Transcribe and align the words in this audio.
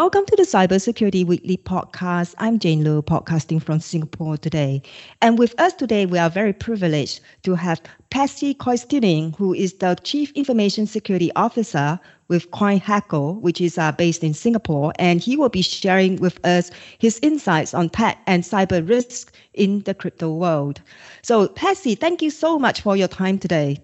Welcome 0.00 0.24
to 0.24 0.36
the 0.36 0.44
Cybersecurity 0.44 1.26
Weekly 1.26 1.58
podcast. 1.58 2.34
I'm 2.38 2.58
Jane 2.58 2.82
Low, 2.82 3.02
podcasting 3.02 3.62
from 3.62 3.80
Singapore 3.80 4.38
today. 4.38 4.80
And 5.20 5.38
with 5.38 5.54
us 5.60 5.74
today, 5.74 6.06
we 6.06 6.18
are 6.18 6.30
very 6.30 6.54
privileged 6.54 7.20
to 7.42 7.54
have 7.54 7.82
Pasi 8.08 8.54
Koistinen, 8.54 9.36
who 9.36 9.52
is 9.52 9.74
the 9.74 9.98
Chief 10.02 10.32
Information 10.32 10.86
Security 10.86 11.30
Officer 11.36 12.00
with 12.28 12.50
CoinHako, 12.50 13.42
which 13.42 13.60
is 13.60 13.76
uh, 13.76 13.92
based 13.92 14.24
in 14.24 14.32
Singapore. 14.32 14.94
And 14.98 15.20
he 15.20 15.36
will 15.36 15.50
be 15.50 15.60
sharing 15.60 16.16
with 16.16 16.42
us 16.46 16.70
his 16.98 17.20
insights 17.22 17.74
on 17.74 17.90
tech 17.90 18.22
and 18.26 18.42
cyber 18.42 18.88
risks 18.88 19.30
in 19.52 19.80
the 19.80 19.92
crypto 19.92 20.32
world. 20.32 20.80
So, 21.20 21.48
Pasi, 21.48 21.94
thank 21.94 22.22
you 22.22 22.30
so 22.30 22.58
much 22.58 22.80
for 22.80 22.96
your 22.96 23.08
time 23.08 23.38
today. 23.38 23.76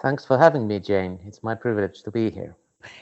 Thanks 0.00 0.24
for 0.24 0.38
having 0.38 0.66
me, 0.66 0.80
Jane. 0.80 1.18
It's 1.26 1.42
my 1.42 1.54
privilege 1.54 2.02
to 2.04 2.10
be 2.10 2.30
here. 2.30 2.56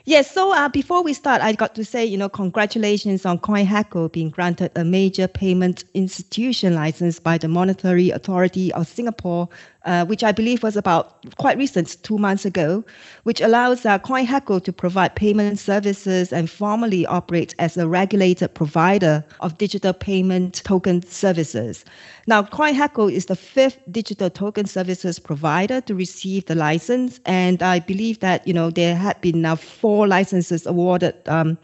Yes. 0.04 0.30
So 0.30 0.52
uh, 0.54 0.68
before 0.68 1.02
we 1.02 1.12
start, 1.12 1.42
I 1.42 1.52
got 1.52 1.74
to 1.76 1.84
say, 1.84 2.04
you 2.04 2.16
know, 2.16 2.28
congratulations 2.28 3.24
on 3.24 3.38
CoinHako 3.38 4.12
being 4.12 4.30
granted 4.30 4.72
a 4.76 4.84
major 4.84 5.28
payment 5.28 5.84
institution 5.94 6.74
license 6.74 7.18
by 7.18 7.38
the 7.38 7.48
Monetary 7.48 8.10
Authority 8.10 8.72
of 8.72 8.86
Singapore 8.86 9.48
uh, 9.84 10.04
which 10.04 10.22
I 10.22 10.32
believe 10.32 10.62
was 10.62 10.76
about 10.76 11.24
quite 11.36 11.58
recent, 11.58 12.02
two 12.02 12.18
months 12.18 12.44
ago, 12.44 12.84
which 13.24 13.40
allows 13.40 13.84
uh, 13.84 13.98
CoinHako 13.98 14.62
to 14.64 14.72
provide 14.72 15.14
payment 15.14 15.58
services 15.58 16.32
and 16.32 16.48
formally 16.48 17.06
operate 17.06 17.54
as 17.58 17.76
a 17.76 17.88
regulated 17.88 18.54
provider 18.54 19.24
of 19.40 19.58
digital 19.58 19.92
payment 19.92 20.62
token 20.64 21.02
services. 21.06 21.84
Now, 22.26 22.42
CoinHako 22.42 23.12
is 23.12 23.26
the 23.26 23.36
fifth 23.36 23.78
digital 23.90 24.30
token 24.30 24.66
services 24.66 25.18
provider 25.18 25.80
to 25.82 25.94
receive 25.94 26.46
the 26.46 26.54
license, 26.54 27.20
and 27.26 27.62
I 27.62 27.80
believe 27.80 28.20
that 28.20 28.46
you 28.46 28.54
know 28.54 28.70
there 28.70 28.94
had 28.96 29.20
been 29.20 29.42
now 29.42 29.56
four 29.56 30.06
licenses 30.06 30.66
awarded 30.66 31.14
um, 31.28 31.58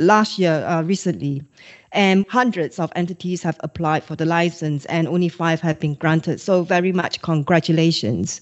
last 0.00 0.38
year 0.38 0.64
uh, 0.66 0.82
recently 0.82 1.42
and 1.92 2.24
hundreds 2.28 2.78
of 2.78 2.92
entities 2.96 3.42
have 3.42 3.58
applied 3.60 4.04
for 4.04 4.16
the 4.16 4.24
license 4.24 4.84
and 4.86 5.08
only 5.08 5.28
five 5.28 5.60
have 5.60 5.78
been 5.80 5.94
granted. 5.94 6.40
So 6.40 6.62
very 6.62 6.92
much 6.92 7.20
congratulations. 7.22 8.40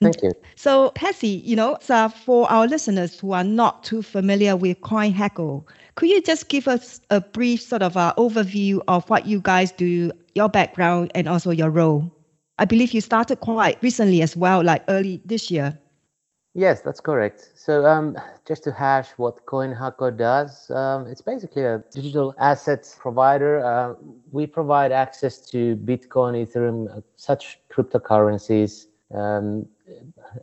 Thank 0.00 0.22
you. 0.22 0.32
So, 0.56 0.90
Pasi, 0.94 1.42
you 1.44 1.54
know, 1.56 1.76
so 1.80 2.08
for 2.08 2.50
our 2.50 2.66
listeners 2.66 3.18
who 3.18 3.32
are 3.32 3.44
not 3.44 3.84
too 3.84 4.02
familiar 4.02 4.56
with 4.56 4.80
CoinHako, 4.80 5.64
could 5.94 6.08
you 6.08 6.22
just 6.22 6.48
give 6.48 6.66
us 6.68 7.00
a 7.10 7.20
brief 7.20 7.60
sort 7.60 7.82
of 7.82 7.96
uh, 7.96 8.14
overview 8.16 8.80
of 8.88 9.08
what 9.10 9.26
you 9.26 9.40
guys 9.40 9.72
do, 9.72 10.10
your 10.34 10.48
background, 10.48 11.12
and 11.14 11.28
also 11.28 11.50
your 11.50 11.70
role? 11.70 12.10
I 12.58 12.64
believe 12.64 12.92
you 12.92 13.00
started 13.00 13.40
quite 13.40 13.82
recently 13.82 14.22
as 14.22 14.36
well, 14.36 14.62
like 14.62 14.82
early 14.88 15.20
this 15.24 15.50
year. 15.50 15.78
Yes, 16.54 16.80
that's 16.80 17.00
correct. 17.00 17.52
So 17.54 17.86
um, 17.86 18.18
just 18.46 18.64
to 18.64 18.72
hash 18.72 19.10
what 19.16 19.44
CoinHako 19.46 20.16
does, 20.16 20.70
um, 20.70 21.06
it's 21.06 21.20
basically 21.22 21.64
a 21.64 21.82
digital 21.92 22.34
assets 22.38 22.96
provider. 22.98 23.64
Uh, 23.64 23.94
we 24.32 24.46
provide 24.46 24.92
access 24.92 25.38
to 25.50 25.76
Bitcoin, 25.76 26.44
Ethereum, 26.44 26.96
uh, 26.96 27.00
such 27.16 27.60
cryptocurrencies, 27.72 28.86
um, 29.14 29.66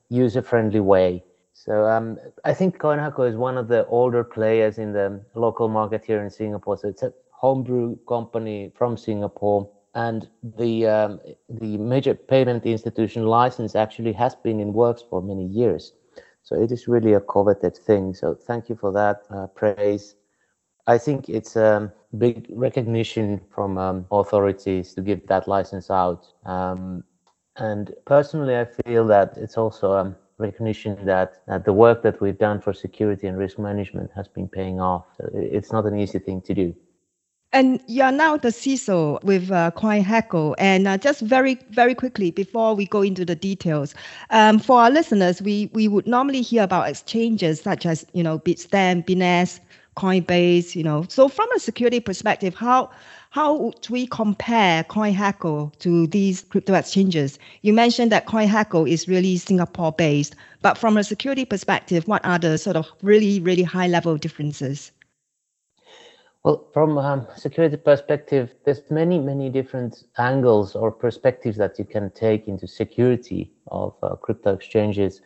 user-friendly 0.09 0.80
way. 0.80 1.23
So 1.53 1.86
um, 1.86 2.17
I 2.45 2.53
think 2.53 2.77
CoinHako 2.77 3.30
is 3.30 3.36
one 3.36 3.58
of 3.58 3.67
the 3.67 3.86
older 3.88 4.23
players 4.23 4.77
in 4.77 4.94
the 4.94 5.21
local 5.36 5.67
market 5.67 6.05
here 6.05 6.23
in 6.23 6.30
Singapore. 6.30 6.77
So 6.77 6.88
it's 6.88 7.03
a 7.03 7.14
homebrew 7.31 7.97
company 8.08 8.71
from 8.75 8.95
Singapore 8.95 9.69
and 9.98 10.30
the 10.44 10.86
um, 10.86 11.20
the 11.50 11.78
major 11.78 12.14
payment 12.14 12.66
institution 12.66 13.26
license 13.26 13.76
actually 13.76 14.14
has 14.14 14.36
been 14.36 14.59
in 14.59 14.72
works 14.72 15.04
for 15.09 15.22
many 15.22 15.45
years. 15.45 15.94
So 16.44 16.56
it 16.56 16.72
is 16.72 16.88
really 16.88 17.14
a 17.14 17.20
coveted 17.20 17.76
thing. 17.76 18.14
So 18.14 18.36
thank 18.36 18.70
you 18.70 18.76
for 18.76 18.92
that 18.94 19.23
uh, 19.30 19.48
praise. 19.48 20.16
I 20.86 20.98
think 20.99 21.27
it's 21.27 21.55
a 21.55 21.92
big 22.17 22.48
recognition 22.52 23.42
from 23.49 23.77
um, 23.77 24.05
authorities 24.11 24.94
to 24.94 25.02
give 25.02 25.27
that 25.27 25.48
license 25.48 25.89
out. 25.89 26.27
Um, 26.45 27.04
and 27.58 27.94
personally, 28.05 28.55
I 28.55 28.66
feel 28.66 29.05
that 29.08 29.36
it's 29.36 29.58
also 29.58 29.92
a 29.92 30.16
recognition 30.38 31.05
that, 31.05 31.42
that 31.48 31.66
the 31.66 31.73
work 31.73 32.04
that 32.04 32.21
we've 32.21 32.38
done 32.38 32.61
for 32.61 32.71
security 32.71 33.27
and 33.27 33.38
risk 33.38 33.58
management 33.58 34.11
has 34.16 34.27
been 34.27 34.48
paying 34.48 34.80
off. 34.80 35.05
It's 35.33 35.71
not 35.71 35.86
an 35.86 36.00
easy 36.00 36.20
thing 36.20 36.42
to 36.44 36.54
do. 36.54 36.76
And 37.53 37.80
you're 37.87 38.11
now 38.11 38.35
the 38.37 38.49
CISO 38.49 39.23
with 39.23 39.52
uh, 39.52 39.71
CoinHako. 39.75 40.53
And 40.58 40.87
uh, 40.87 40.97
just 40.97 41.21
very, 41.21 41.55
very 41.71 41.95
quickly 41.95 42.30
before 42.30 42.75
we 42.75 42.85
go 42.85 43.02
into 43.02 43.23
the 43.23 43.35
details, 43.35 43.95
um, 44.31 44.59
for 44.59 44.81
our 44.81 44.91
listeners, 44.91 45.41
we, 45.41 45.69
we 45.73 45.87
would 45.87 46.05
normally 46.08 46.41
hear 46.41 46.63
about 46.63 46.89
exchanges 46.89 47.61
such 47.61 47.85
as, 47.85 48.05
you 48.13 48.21
know, 48.21 48.39
Bitstamp, 48.39 49.05
Binance, 49.05 49.59
Coinbase, 49.95 50.75
you 50.75 50.83
know. 50.83 51.05
So 51.09 51.27
from 51.27 51.52
a 51.53 51.59
security 51.59 51.99
perspective, 51.99 52.53
how 52.53 52.89
how 53.31 53.55
would 53.55 53.89
we 53.89 54.08
compare 54.08 54.83
CoinHako 54.85 55.77
to 55.79 56.08
these 56.08 56.43
crypto 56.43 56.73
exchanges? 56.73 57.37
You 57.61 57.73
mentioned 57.73 58.11
that 58.11 58.25
CoinHako 58.25 58.89
is 58.89 59.08
really 59.08 59.37
Singapore 59.37 59.91
based, 59.91 60.35
but 60.61 60.77
from 60.77 60.97
a 60.97 61.03
security 61.03 61.45
perspective, 61.45 62.08
what 62.08 62.25
are 62.25 62.39
the 62.39 62.58
sort 62.58 62.75
of 62.77 62.87
really, 63.02 63.39
really 63.39 63.64
high 63.64 63.87
level 63.87 64.17
differences? 64.17 64.91
Well, 66.47 66.65
from 66.71 66.97
um, 66.97 67.27
security 67.35 67.75
perspective, 67.75 68.55
there's 68.63 68.89
many, 68.89 69.19
many 69.19 69.49
different 69.49 70.05
angles 70.17 70.77
or 70.77 70.93
perspectives 70.93 71.58
that 71.58 71.77
you 71.77 71.83
can 71.83 72.09
take 72.11 72.47
into 72.47 72.65
security 72.65 73.52
of 73.67 73.95
uh, 74.02 74.15
crypto 74.15 74.53
exchanges. 74.53 75.19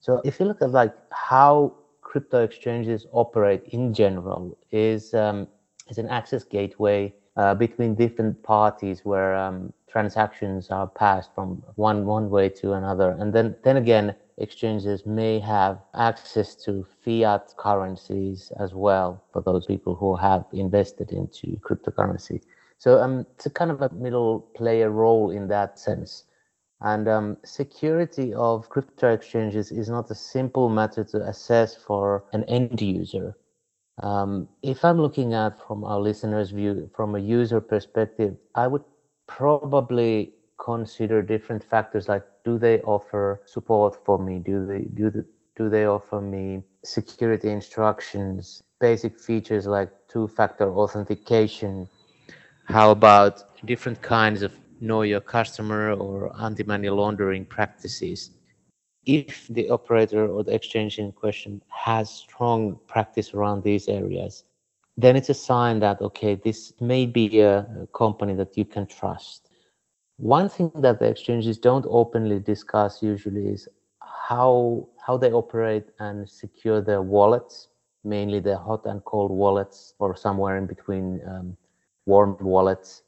So 0.00 0.20
if 0.22 0.38
you 0.38 0.44
look 0.44 0.60
at 0.60 0.72
like 0.72 0.92
how 1.12 1.72
crypto 2.02 2.44
exchanges 2.44 3.06
operate 3.12 3.62
in 3.68 3.94
general 3.94 4.58
is 4.70 5.14
um, 5.14 5.48
is 5.88 5.96
an 5.96 6.10
access 6.10 6.44
gateway 6.44 7.14
uh, 7.38 7.54
between 7.54 7.94
different 7.94 8.42
parties 8.42 9.00
where 9.02 9.34
um, 9.34 9.72
transactions 9.88 10.68
are 10.68 10.88
passed 10.88 11.30
from 11.34 11.62
one 11.76 12.04
one 12.04 12.28
way 12.28 12.50
to 12.50 12.74
another, 12.74 13.16
and 13.18 13.32
then 13.32 13.56
then 13.64 13.78
again 13.78 14.14
exchanges 14.38 15.06
may 15.06 15.38
have 15.40 15.78
access 15.94 16.54
to 16.54 16.86
fiat 17.04 17.54
currencies 17.56 18.52
as 18.60 18.74
well 18.74 19.22
for 19.32 19.42
those 19.42 19.66
people 19.66 19.94
who 19.94 20.16
have 20.16 20.44
invested 20.52 21.10
into 21.12 21.58
cryptocurrency. 21.60 22.42
So 22.78 23.00
um, 23.00 23.26
it's 23.34 23.46
a 23.46 23.50
kind 23.50 23.70
of 23.70 23.80
a 23.80 23.88
middle 23.90 24.40
player 24.54 24.90
role 24.90 25.30
in 25.30 25.48
that 25.48 25.78
sense. 25.78 26.24
And 26.82 27.08
um, 27.08 27.36
security 27.44 28.34
of 28.34 28.68
crypto 28.68 29.12
exchanges 29.12 29.72
is 29.72 29.88
not 29.88 30.10
a 30.10 30.14
simple 30.14 30.68
matter 30.68 31.04
to 31.04 31.22
assess 31.22 31.74
for 31.74 32.24
an 32.32 32.44
end 32.44 32.82
user. 32.82 33.36
Um, 34.02 34.48
if 34.62 34.84
I'm 34.84 35.00
looking 35.00 35.32
at 35.32 35.58
from 35.66 35.84
our 35.84 35.98
listeners' 35.98 36.50
view, 36.50 36.90
from 36.94 37.14
a 37.14 37.18
user 37.18 37.62
perspective, 37.62 38.36
I 38.54 38.66
would 38.66 38.84
probably 39.26 40.34
consider 40.58 41.22
different 41.22 41.64
factors 41.64 42.08
like 42.08 42.24
do 42.46 42.58
they 42.58 42.80
offer 42.82 43.42
support 43.44 43.92
for 44.06 44.18
me? 44.18 44.38
Do 44.38 44.64
they 44.70 44.82
do 45.00 45.10
the, 45.10 45.26
do 45.56 45.68
they 45.68 45.84
offer 45.86 46.20
me 46.20 46.62
security 46.84 47.50
instructions 47.50 48.62
basic 48.80 49.18
features 49.18 49.66
like 49.66 49.90
two 50.08 50.28
factor 50.28 50.68
authentication? 50.70 51.88
How 52.76 52.90
about 52.92 53.34
different 53.66 54.00
kinds 54.00 54.42
of 54.42 54.52
know 54.80 55.02
your 55.02 55.20
customer 55.20 55.92
or 55.92 56.30
anti-money 56.40 56.90
laundering 56.90 57.44
practices? 57.44 58.30
If 59.04 59.48
the 59.48 59.68
operator 59.70 60.22
or 60.28 60.44
the 60.44 60.54
exchange 60.54 60.98
in 60.98 61.12
question 61.12 61.62
has 61.88 62.08
strong 62.10 62.78
practice 62.86 63.34
around 63.34 63.62
these 63.62 63.88
areas 63.88 64.44
then 64.98 65.14
it's 65.14 65.28
a 65.28 65.34
sign 65.34 65.78
that 65.80 66.00
okay 66.00 66.34
this 66.34 66.72
may 66.80 67.04
be 67.06 67.40
a 67.40 67.66
company 67.92 68.34
that 68.34 68.56
you 68.56 68.64
can 68.64 68.86
trust 68.86 69.45
one 70.18 70.48
thing 70.48 70.70
that 70.76 70.98
the 70.98 71.06
exchanges 71.06 71.58
don't 71.58 71.86
openly 71.88 72.38
discuss 72.40 73.02
usually 73.02 73.48
is 73.48 73.68
how 74.00 74.88
how 75.04 75.16
they 75.16 75.30
operate 75.30 75.84
and 76.00 76.28
secure 76.28 76.80
their 76.80 77.02
wallets, 77.02 77.68
mainly 78.02 78.40
the 78.40 78.56
hot 78.56 78.84
and 78.86 79.04
cold 79.04 79.30
wallets, 79.30 79.94
or 79.98 80.16
somewhere 80.16 80.56
in 80.56 80.66
between 80.66 81.20
um, 81.28 81.56
warm 82.06 82.36
wallets. 82.40 83.02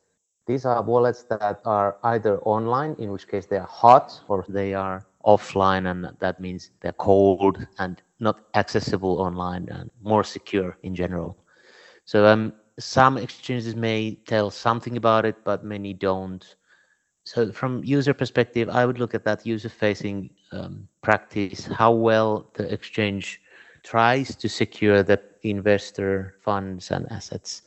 These 0.46 0.64
are 0.64 0.80
wallets 0.82 1.24
that 1.24 1.60
are 1.64 1.96
either 2.04 2.38
online, 2.40 2.94
in 2.98 3.10
which 3.10 3.26
case 3.26 3.46
they 3.46 3.58
are 3.58 3.66
hot, 3.66 4.20
or 4.28 4.44
they 4.48 4.74
are 4.74 5.04
offline, 5.24 5.90
and 5.90 6.08
that 6.20 6.40
means 6.40 6.70
they're 6.80 6.92
cold 6.92 7.66
and 7.78 8.00
not 8.20 8.40
accessible 8.54 9.20
online 9.20 9.68
and 9.70 9.90
more 10.02 10.24
secure 10.24 10.76
in 10.82 10.94
general. 10.94 11.36
So 12.04 12.26
um, 12.26 12.52
some 12.78 13.18
exchanges 13.18 13.74
may 13.74 14.14
tell 14.26 14.50
something 14.50 14.96
about 14.96 15.24
it, 15.26 15.36
but 15.44 15.64
many 15.64 15.92
don't 15.92 16.44
so 17.28 17.52
from 17.52 17.84
user 17.84 18.14
perspective, 18.14 18.70
I 18.70 18.86
would 18.86 18.98
look 18.98 19.14
at 19.14 19.24
that 19.24 19.44
user-facing 19.44 20.30
um, 20.50 20.88
practice, 21.02 21.66
how 21.66 21.92
well 21.92 22.48
the 22.54 22.72
exchange 22.72 23.42
tries 23.82 24.34
to 24.36 24.48
secure 24.48 25.02
the 25.02 25.20
investor 25.42 26.36
funds 26.40 26.90
and 26.90 27.06
assets. 27.12 27.62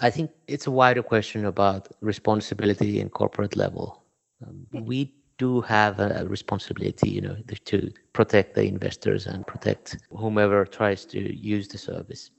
I 0.00 0.08
think 0.08 0.30
it's 0.46 0.68
a 0.68 0.70
wider 0.70 1.02
question 1.02 1.46
about 1.46 1.88
responsibility 2.00 3.00
in 3.00 3.08
corporate 3.08 3.56
level. 3.56 4.04
Um, 4.46 4.68
we 4.84 5.12
do 5.36 5.60
have 5.62 5.98
a 5.98 6.24
responsibility, 6.28 7.10
you 7.10 7.22
know, 7.22 7.36
to 7.64 7.92
protect 8.12 8.54
the 8.54 8.62
investors 8.62 9.26
and 9.26 9.44
protect 9.44 9.96
whomever 10.16 10.64
tries 10.64 11.04
to 11.06 11.18
use 11.36 11.66
the 11.66 11.78
service. 11.78 12.30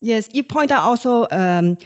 Yes, 0.00 0.30
you 0.32 0.44
point 0.44 0.70
out 0.70 0.84
also 0.84 1.26
um, 1.30 1.76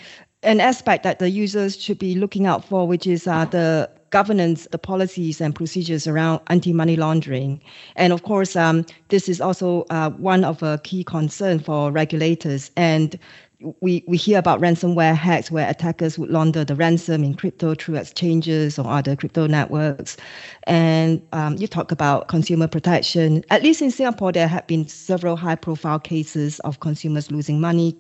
an 0.43 0.61
aspect 0.61 1.05
that 1.05 1.19
the 1.19 1.31
users 1.31 1.81
should 1.81 1.99
be 1.99 2.15
looking 2.15 2.47
out 2.47 2.65
for, 2.65 2.87
which 2.87 3.07
is 3.07 3.27
uh, 3.27 3.45
the 3.47 3.89
governance, 4.11 4.69
the 4.71 4.79
policies 4.79 5.41
and 5.41 5.55
procedures 5.55 6.07
around 6.07 6.41
anti-money 6.49 6.97
laundering. 6.97 7.61
And 7.97 8.13
of 8.13 8.23
course, 8.25 8.57
um, 8.57 8.85
this 9.09 9.29
is 9.29 9.41
also 9.41 9.87
uh, 9.91 10.11
one 10.11 10.45
of 10.45 10.63
a 10.63 10.79
key 10.85 11.03
concern 11.05 11.61
for 11.61 11.91
regulators. 11.91 12.71
And 12.77 13.19
we, 13.81 14.05
we 14.09 14.17
hear 14.17 14.39
about 14.39 14.61
ransomware 14.61 15.15
hacks 15.15 15.51
where 15.51 15.71
attackers 15.71 16.19
would 16.19 16.31
launder 16.31 16.65
the 16.65 16.75
ransom 16.75 17.23
in 17.23 17.35
crypto 17.35 17.75
through 17.75 17.95
exchanges 17.95 18.79
or 18.79 18.87
other 18.87 19.15
crypto 19.17 19.47
networks. 19.47 20.17
And 20.65 21.23
um, 21.33 21.57
you 21.57 21.69
talk 21.69 21.93
about 21.93 22.29
consumer 22.29 22.67
protection. 22.67 23.45
At 23.51 23.63
least 23.63 23.81
in 23.81 23.91
Singapore, 23.91 24.33
there 24.33 24.49
have 24.49 24.67
been 24.67 24.89
several 24.89 25.37
high 25.37 25.55
profile 25.55 26.01
cases 26.01 26.59
of 26.61 26.81
consumers 26.81 27.31
losing 27.31 27.61
money 27.61 27.97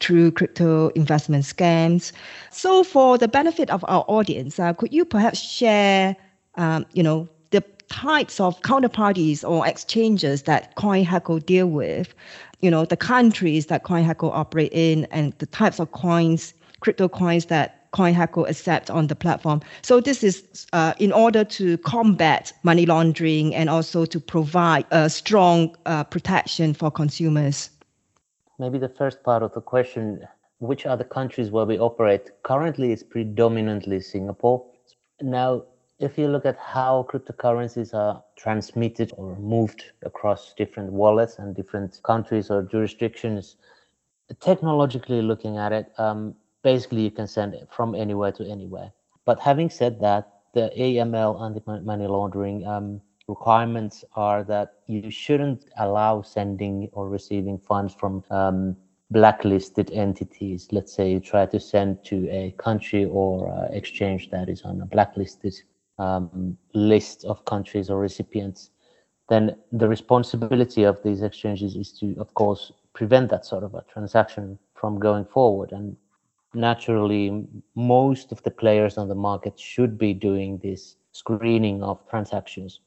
through 0.00 0.32
crypto 0.32 0.88
investment 0.90 1.44
scams. 1.44 2.12
So, 2.50 2.84
for 2.84 3.18
the 3.18 3.28
benefit 3.28 3.70
of 3.70 3.84
our 3.88 4.04
audience, 4.08 4.58
uh, 4.58 4.72
could 4.72 4.92
you 4.92 5.04
perhaps 5.04 5.38
share, 5.40 6.16
um, 6.56 6.84
you 6.92 7.02
know, 7.02 7.28
the 7.50 7.62
types 7.88 8.40
of 8.40 8.60
counterparties 8.62 9.48
or 9.48 9.66
exchanges 9.66 10.42
that 10.42 10.74
CoinHako 10.76 11.44
deal 11.44 11.68
with, 11.68 12.14
you 12.60 12.70
know, 12.70 12.84
the 12.84 12.96
countries 12.96 13.66
that 13.66 13.84
CoinHako 13.84 14.30
operate 14.32 14.72
in, 14.72 15.06
and 15.10 15.32
the 15.38 15.46
types 15.46 15.78
of 15.78 15.92
coins, 15.92 16.54
crypto 16.80 17.08
coins 17.08 17.46
that 17.46 17.90
CoinHako 17.94 18.48
accept 18.48 18.90
on 18.90 19.06
the 19.06 19.14
platform. 19.14 19.60
So 19.82 20.00
this 20.00 20.24
is 20.24 20.66
uh, 20.72 20.94
in 20.98 21.12
order 21.12 21.44
to 21.44 21.78
combat 21.78 22.52
money 22.64 22.86
laundering 22.86 23.54
and 23.54 23.70
also 23.70 24.04
to 24.04 24.18
provide 24.18 24.84
a 24.90 25.08
strong 25.08 25.74
uh, 25.86 26.02
protection 26.02 26.74
for 26.74 26.90
consumers. 26.90 27.70
Maybe 28.58 28.78
the 28.78 28.88
first 28.88 29.22
part 29.22 29.42
of 29.42 29.52
the 29.52 29.60
question, 29.60 30.26
which 30.58 30.86
are 30.86 30.96
the 30.96 31.04
countries 31.04 31.50
where 31.50 31.64
we 31.64 31.78
operate? 31.78 32.30
Currently, 32.44 32.92
it's 32.92 33.02
predominantly 33.02 34.00
Singapore. 34.00 34.64
Now, 35.20 35.64
if 35.98 36.18
you 36.18 36.28
look 36.28 36.46
at 36.46 36.56
how 36.56 37.06
cryptocurrencies 37.10 37.94
are 37.94 38.22
transmitted 38.36 39.12
or 39.16 39.36
moved 39.36 39.84
across 40.02 40.54
different 40.54 40.92
wallets 40.92 41.38
and 41.38 41.54
different 41.54 42.00
countries 42.04 42.50
or 42.50 42.62
jurisdictions, 42.62 43.56
technologically 44.40 45.22
looking 45.22 45.56
at 45.56 45.72
it, 45.72 45.92
um, 45.98 46.34
basically 46.62 47.02
you 47.02 47.10
can 47.10 47.26
send 47.26 47.54
it 47.54 47.68
from 47.70 47.94
anywhere 47.94 48.32
to 48.32 48.44
anywhere. 48.48 48.92
But 49.24 49.40
having 49.40 49.70
said 49.70 50.00
that, 50.00 50.30
the 50.52 50.70
AML 50.76 51.42
anti-money 51.42 52.06
laundering 52.06 52.66
um, 52.66 53.00
requirements 53.28 54.04
are 54.14 54.44
that 54.44 54.74
you 54.86 55.10
shouldn't 55.10 55.66
allow 55.78 56.22
sending 56.22 56.88
or 56.92 57.08
receiving 57.08 57.58
funds 57.58 57.94
from 57.94 58.22
um, 58.30 58.76
blacklisted 59.10 59.90
entities. 59.92 60.68
Let's 60.72 60.92
say 60.92 61.10
you 61.10 61.20
try 61.20 61.46
to 61.46 61.60
send 61.60 62.04
to 62.04 62.28
a 62.30 62.54
country 62.58 63.04
or 63.04 63.50
uh, 63.50 63.68
exchange 63.70 64.30
that 64.30 64.48
is 64.48 64.62
on 64.62 64.80
a 64.80 64.86
blacklisted 64.86 65.54
um, 65.98 66.58
list 66.74 67.24
of 67.24 67.44
countries 67.44 67.88
or 67.88 67.98
recipients. 67.98 68.70
Then 69.28 69.56
the 69.72 69.88
responsibility 69.88 70.82
of 70.82 71.02
these 71.02 71.22
exchanges 71.22 71.76
is 71.76 71.92
to, 72.00 72.14
of 72.18 72.34
course, 72.34 72.72
prevent 72.92 73.30
that 73.30 73.46
sort 73.46 73.64
of 73.64 73.74
a 73.74 73.84
transaction 73.90 74.58
from 74.74 74.98
going 74.98 75.24
forward. 75.24 75.72
And 75.72 75.96
naturally, 76.52 77.46
most 77.74 78.32
of 78.32 78.42
the 78.42 78.50
players 78.50 78.98
on 78.98 79.08
the 79.08 79.14
market 79.14 79.58
should 79.58 79.96
be 79.96 80.12
doing 80.12 80.58
this 80.58 80.96
screening 81.12 81.82
of 81.82 82.06
transactions 82.10 82.80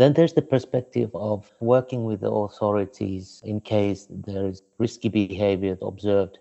then 0.00 0.14
there's 0.14 0.32
the 0.32 0.42
perspective 0.42 1.10
of 1.14 1.52
working 1.60 2.04
with 2.04 2.20
the 2.20 2.30
authorities 2.30 3.42
in 3.44 3.60
case 3.60 4.06
there's 4.08 4.62
risky 4.78 5.08
behavior 5.08 5.76
observed. 5.82 6.38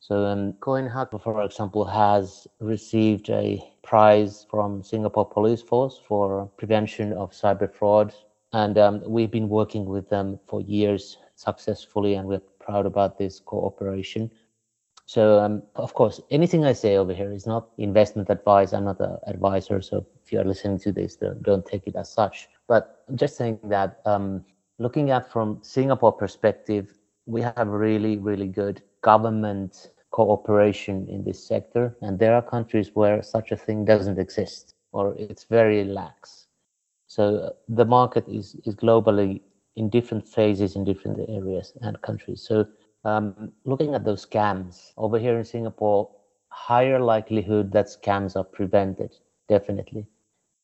So 0.00 0.24
um, 0.26 0.54
CoinHako, 0.54 1.22
for 1.22 1.42
example, 1.42 1.84
has 1.84 2.46
received 2.58 3.30
a 3.30 3.62
prize 3.82 4.46
from 4.50 4.82
Singapore 4.82 5.28
Police 5.28 5.62
Force 5.62 6.00
for 6.06 6.50
prevention 6.56 7.12
of 7.12 7.32
cyber 7.32 7.72
fraud. 7.72 8.12
And 8.52 8.76
um, 8.76 9.02
we've 9.06 9.30
been 9.30 9.48
working 9.48 9.86
with 9.86 10.08
them 10.08 10.40
for 10.46 10.60
years 10.60 11.18
successfully, 11.36 12.14
and 12.14 12.26
we're 12.28 12.42
proud 12.58 12.86
about 12.86 13.18
this 13.18 13.40
cooperation. 13.40 14.30
So, 15.10 15.40
um, 15.40 15.64
of 15.74 15.92
course, 15.92 16.20
anything 16.30 16.64
I 16.64 16.72
say 16.72 16.96
over 16.96 17.12
here 17.12 17.32
is 17.32 17.44
not 17.44 17.70
investment 17.78 18.30
advice. 18.30 18.72
I'm 18.72 18.84
not 18.84 19.00
an 19.00 19.18
advisor. 19.26 19.82
So, 19.82 20.06
if 20.22 20.30
you're 20.30 20.44
listening 20.44 20.78
to 20.86 20.92
this, 20.92 21.16
don't, 21.16 21.42
don't 21.42 21.66
take 21.66 21.88
it 21.88 21.96
as 21.96 22.12
such. 22.12 22.48
But 22.68 23.02
I'm 23.08 23.16
just 23.16 23.36
saying 23.36 23.58
that 23.64 24.02
um, 24.06 24.44
looking 24.78 25.10
at 25.10 25.28
from 25.28 25.58
Singapore 25.62 26.12
perspective, 26.12 26.94
we 27.26 27.42
have 27.42 27.66
really, 27.66 28.18
really 28.18 28.46
good 28.46 28.82
government 29.02 29.90
cooperation 30.12 31.08
in 31.08 31.24
this 31.24 31.44
sector. 31.44 31.96
And 32.02 32.16
there 32.16 32.36
are 32.36 32.42
countries 32.42 32.92
where 32.94 33.20
such 33.20 33.50
a 33.50 33.56
thing 33.56 33.84
doesn't 33.84 34.20
exist 34.20 34.76
or 34.92 35.16
it's 35.18 35.42
very 35.42 35.82
lax. 35.82 36.46
So 37.08 37.36
uh, 37.36 37.50
the 37.68 37.84
market 37.84 38.28
is, 38.28 38.54
is 38.64 38.76
globally 38.76 39.40
in 39.74 39.90
different 39.90 40.28
phases 40.28 40.76
in 40.76 40.84
different 40.84 41.18
areas 41.28 41.72
and 41.82 42.00
countries. 42.02 42.42
So 42.46 42.66
um, 43.04 43.52
looking 43.64 43.94
at 43.94 44.04
those 44.04 44.26
scams 44.26 44.92
over 44.96 45.18
here 45.18 45.38
in 45.38 45.44
Singapore, 45.44 46.10
higher 46.48 47.00
likelihood 47.00 47.72
that 47.72 47.86
scams 47.86 48.36
are 48.36 48.44
prevented, 48.44 49.16
definitely. 49.48 50.06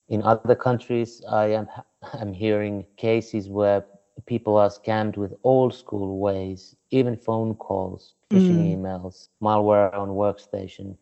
In 0.08 0.22
other 0.22 0.54
countries, 0.54 1.22
I 1.28 1.46
am 1.48 1.68
I'm 2.12 2.32
hearing 2.32 2.86
cases 2.96 3.48
where 3.48 3.84
people 4.26 4.56
are 4.56 4.68
scammed 4.68 5.16
with 5.16 5.34
old 5.44 5.74
school 5.74 6.18
ways, 6.18 6.76
even 6.90 7.16
phone 7.16 7.54
calls, 7.54 8.14
phishing 8.30 8.58
mm. 8.58 8.76
emails, 8.76 9.28
malware 9.42 9.92
on 9.94 10.10
workstation, 10.10 10.96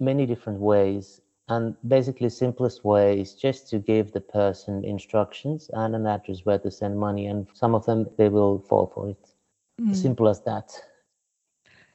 many 0.00 0.26
different 0.26 0.60
ways. 0.60 1.20
And 1.48 1.76
basically, 1.86 2.28
simplest 2.28 2.84
way 2.84 3.20
is 3.20 3.34
just 3.34 3.68
to 3.70 3.78
give 3.78 4.12
the 4.12 4.20
person 4.20 4.84
instructions 4.84 5.70
and 5.72 5.94
an 5.94 6.06
address 6.06 6.44
where 6.44 6.58
to 6.58 6.70
send 6.70 6.98
money, 6.98 7.26
and 7.26 7.46
some 7.54 7.74
of 7.74 7.84
them 7.86 8.08
they 8.16 8.28
will 8.28 8.58
fall 8.60 8.86
for 8.94 9.08
it. 9.10 9.31
Mm. 9.82 9.96
Simple 9.96 10.28
as 10.28 10.40
that. 10.42 10.70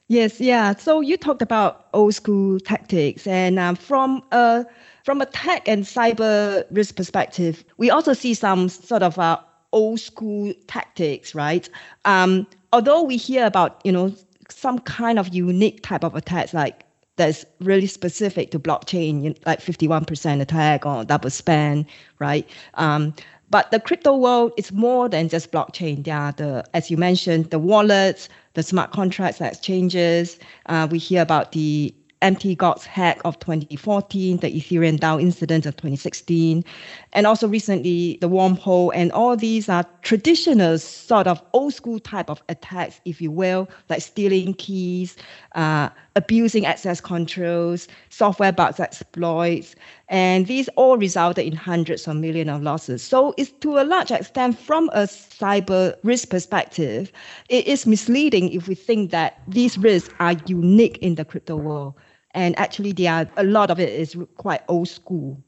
Yes, 0.08 0.40
yeah. 0.40 0.74
So 0.74 1.00
you 1.00 1.16
talked 1.16 1.42
about 1.42 1.86
old 1.92 2.14
school 2.14 2.58
tactics, 2.60 3.26
and 3.26 3.58
um, 3.58 3.76
from 3.76 4.22
a 4.32 4.64
from 5.04 5.20
a 5.20 5.26
tech 5.26 5.68
and 5.68 5.84
cyber 5.84 6.64
risk 6.70 6.96
perspective, 6.96 7.64
we 7.76 7.90
also 7.90 8.14
see 8.14 8.34
some 8.34 8.68
sort 8.68 9.02
of 9.02 9.18
uh, 9.18 9.38
old 9.72 10.00
school 10.00 10.52
tactics, 10.66 11.34
right? 11.34 11.68
Um, 12.06 12.46
although 12.72 13.02
we 13.02 13.16
hear 13.16 13.44
about 13.46 13.80
you 13.84 13.92
know 13.92 14.14
some 14.48 14.78
kind 14.80 15.18
of 15.18 15.34
unique 15.34 15.82
type 15.82 16.04
of 16.04 16.14
attacks, 16.14 16.54
like 16.54 16.84
that's 17.16 17.44
really 17.60 17.86
specific 17.86 18.50
to 18.52 18.58
blockchain, 18.58 19.36
like 19.44 19.60
51% 19.60 20.40
attack 20.40 20.86
or 20.86 21.04
double 21.04 21.30
spend, 21.30 21.84
right? 22.18 22.48
Um, 22.74 23.12
but 23.50 23.70
the 23.70 23.80
crypto 23.80 24.16
world 24.16 24.52
is 24.56 24.72
more 24.72 25.08
than 25.08 25.28
just 25.28 25.52
blockchain. 25.52 26.04
There 26.04 26.16
are 26.16 26.32
the, 26.32 26.64
as 26.74 26.90
you 26.90 26.96
mentioned, 26.96 27.50
the 27.50 27.58
wallets, 27.58 28.28
the 28.54 28.62
smart 28.62 28.92
contracts, 28.92 29.40
exchanges. 29.40 30.38
Uh, 30.66 30.86
we 30.90 30.98
hear 30.98 31.22
about 31.22 31.52
the 31.52 31.94
Mt. 32.20 32.58
Gox 32.58 32.84
hack 32.84 33.20
of 33.24 33.38
2014, 33.38 34.38
the 34.38 34.48
Ethereum 34.48 34.98
DAO 34.98 35.20
incident 35.20 35.66
of 35.66 35.76
2016, 35.76 36.64
and 37.12 37.26
also 37.26 37.46
recently 37.46 38.18
the 38.20 38.28
wormhole. 38.28 38.90
And 38.94 39.12
all 39.12 39.36
these 39.36 39.68
are 39.68 39.84
traditional 40.02 40.78
sort 40.78 41.26
of 41.26 41.40
old 41.52 41.74
school 41.74 42.00
type 42.00 42.28
of 42.28 42.42
attacks, 42.48 43.00
if 43.04 43.20
you 43.20 43.30
will, 43.30 43.68
like 43.88 44.02
stealing 44.02 44.54
keys, 44.54 45.16
uh, 45.54 45.90
abusing 46.16 46.66
access 46.66 47.00
controls, 47.00 47.86
software 48.08 48.52
bugs 48.52 48.80
exploits, 48.80 49.76
and 50.08 50.46
these 50.46 50.68
all 50.70 50.96
resulted 50.96 51.44
in 51.44 51.54
hundreds 51.54 52.08
of 52.08 52.16
millions 52.16 52.50
of 52.50 52.62
losses. 52.62 53.02
So 53.02 53.34
it's 53.36 53.50
to 53.60 53.78
a 53.78 53.84
large 53.84 54.10
extent 54.10 54.58
from 54.58 54.88
a 54.90 55.02
cyber 55.02 55.94
risk 56.02 56.30
perspective, 56.30 57.12
it 57.48 57.66
is 57.66 57.86
misleading 57.86 58.52
if 58.52 58.68
we 58.68 58.74
think 58.74 59.10
that 59.10 59.40
these 59.46 59.76
risks 59.76 60.12
are 60.18 60.34
unique 60.46 60.98
in 60.98 61.16
the 61.16 61.24
crypto 61.24 61.56
world. 61.56 61.94
And 62.32 62.58
actually 62.58 62.92
there 62.92 63.12
are 63.12 63.26
a 63.36 63.44
lot 63.44 63.70
of 63.70 63.78
it 63.78 63.90
is 63.90 64.16
quite 64.36 64.62
old 64.68 64.88
school. 64.88 65.42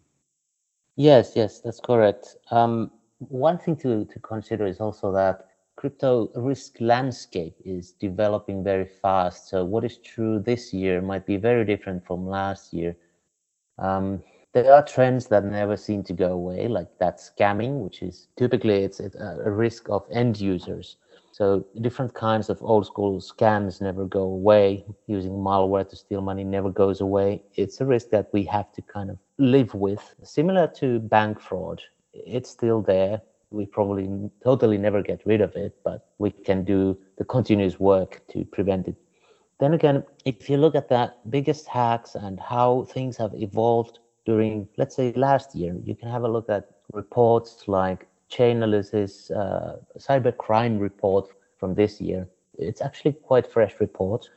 Yes 0.96 1.32
yes 1.34 1.60
that's 1.60 1.80
correct. 1.80 2.36
Um, 2.50 2.90
one 3.18 3.58
thing 3.58 3.76
to, 3.76 4.04
to 4.04 4.18
consider 4.20 4.66
is 4.66 4.80
also 4.80 5.12
that 5.12 5.46
crypto 5.76 6.30
risk 6.34 6.76
landscape 6.80 7.54
is 7.64 7.92
developing 7.92 8.62
very 8.62 8.84
fast. 8.84 9.48
So 9.48 9.64
what 9.64 9.84
is 9.84 9.96
true 9.98 10.38
this 10.38 10.74
year 10.74 11.00
might 11.00 11.24
be 11.24 11.38
very 11.38 11.64
different 11.64 12.06
from 12.06 12.26
last 12.26 12.74
year. 12.74 12.94
Um, 13.78 14.22
there 14.52 14.72
are 14.72 14.84
trends 14.84 15.26
that 15.26 15.44
never 15.44 15.76
seem 15.76 16.02
to 16.02 16.12
go 16.12 16.32
away 16.32 16.68
like 16.68 16.88
that 16.98 17.18
scamming 17.18 17.80
which 17.80 18.02
is 18.02 18.28
typically 18.36 18.82
it's 18.82 19.00
a 19.00 19.50
risk 19.50 19.88
of 19.88 20.04
end 20.10 20.40
users 20.40 20.96
so 21.32 21.64
different 21.80 22.12
kinds 22.12 22.50
of 22.50 22.62
old 22.62 22.86
school 22.86 23.20
scams 23.20 23.80
never 23.80 24.04
go 24.04 24.22
away. 24.22 24.84
Using 25.06 25.32
malware 25.32 25.88
to 25.88 25.96
steal 25.96 26.20
money 26.20 26.44
never 26.44 26.70
goes 26.70 27.00
away. 27.00 27.42
It's 27.54 27.80
a 27.80 27.86
risk 27.86 28.10
that 28.10 28.28
we 28.32 28.44
have 28.44 28.72
to 28.72 28.82
kind 28.82 29.10
of 29.10 29.18
live 29.38 29.72
with. 29.74 30.14
Similar 30.22 30.66
to 30.80 30.98
bank 30.98 31.40
fraud, 31.40 31.80
it's 32.12 32.50
still 32.50 32.82
there. 32.82 33.22
We 33.50 33.64
probably 33.64 34.30
totally 34.44 34.76
never 34.76 35.02
get 35.02 35.22
rid 35.24 35.40
of 35.40 35.56
it, 35.56 35.76
but 35.82 36.08
we 36.18 36.30
can 36.30 36.64
do 36.64 36.98
the 37.16 37.24
continuous 37.24 37.80
work 37.80 38.20
to 38.32 38.44
prevent 38.44 38.88
it. 38.88 38.96
Then 39.60 39.74
again, 39.74 40.04
if 40.24 40.50
you 40.50 40.56
look 40.56 40.74
at 40.74 40.88
the 40.88 41.12
biggest 41.30 41.66
hacks 41.68 42.16
and 42.16 42.38
how 42.38 42.84
things 42.84 43.16
have 43.16 43.34
evolved 43.34 43.98
during, 44.30 44.68
let's 44.76 44.94
say, 44.94 45.12
last 45.28 45.48
year, 45.56 45.74
you 45.88 45.94
can 46.00 46.08
have 46.08 46.22
a 46.22 46.32
look 46.36 46.48
at 46.48 46.62
reports 46.92 47.50
like 47.66 48.00
Chainalysis 48.34 49.14
uh, 49.42 49.72
cyber 49.98 50.32
crime 50.44 50.78
report 50.78 51.26
from 51.58 51.74
this 51.74 52.00
year. 52.00 52.28
It's 52.56 52.80
actually 52.80 53.14
quite 53.30 53.46
fresh 53.56 53.74
report, 53.80 54.30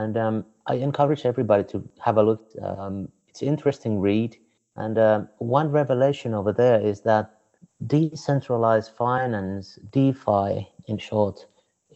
and 0.00 0.14
um, 0.18 0.44
I 0.66 0.74
encourage 0.88 1.22
everybody 1.24 1.64
to 1.72 1.76
have 2.06 2.16
a 2.18 2.24
look. 2.28 2.42
Um, 2.62 3.08
it's 3.30 3.42
interesting 3.42 3.92
read, 4.00 4.36
and 4.76 4.98
uh, 4.98 5.20
one 5.38 5.68
revelation 5.70 6.34
over 6.34 6.52
there 6.52 6.78
is 6.90 7.00
that 7.10 7.24
decentralized 7.86 8.90
finance, 9.04 9.78
DeFi 9.92 10.68
in 10.90 10.98
short, 10.98 11.46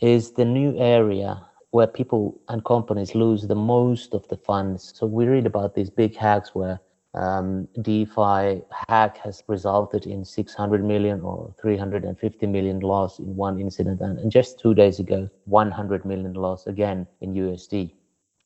is 0.01 0.33
the 0.39 0.47
new 0.59 0.71
area 0.79 1.31
where 1.73 1.87
people 1.87 2.41
and 2.49 2.65
companies 2.65 3.15
lose 3.15 3.43
the 3.47 3.63
most 3.77 4.15
of 4.15 4.27
the 4.29 4.39
funds. 4.39 4.93
So 4.97 5.07
we 5.07 5.27
read 5.27 5.47
about 5.47 5.75
these 5.75 5.91
big 5.91 6.17
hacks 6.17 6.55
where 6.55 6.81
um, 7.15 7.69
DeFi 7.83 8.63
hack 8.89 9.19
has 9.19 9.43
resulted 9.47 10.07
in 10.07 10.25
600 10.25 10.85
million 10.85 11.21
or 11.21 11.55
350 11.61 12.47
million 12.47 12.81
loss 12.81 13.19
in 13.19 13.37
one 13.37 13.61
incident. 13.61 14.01
And, 14.01 14.19
and 14.19 14.31
just 14.31 14.59
two 14.59 14.75
days 14.75 14.99
ago, 14.99 15.29
100 15.45 16.05
million 16.05 16.33
loss 16.33 16.67
again 16.67 17.07
in 17.21 17.35
USD. 17.35 17.93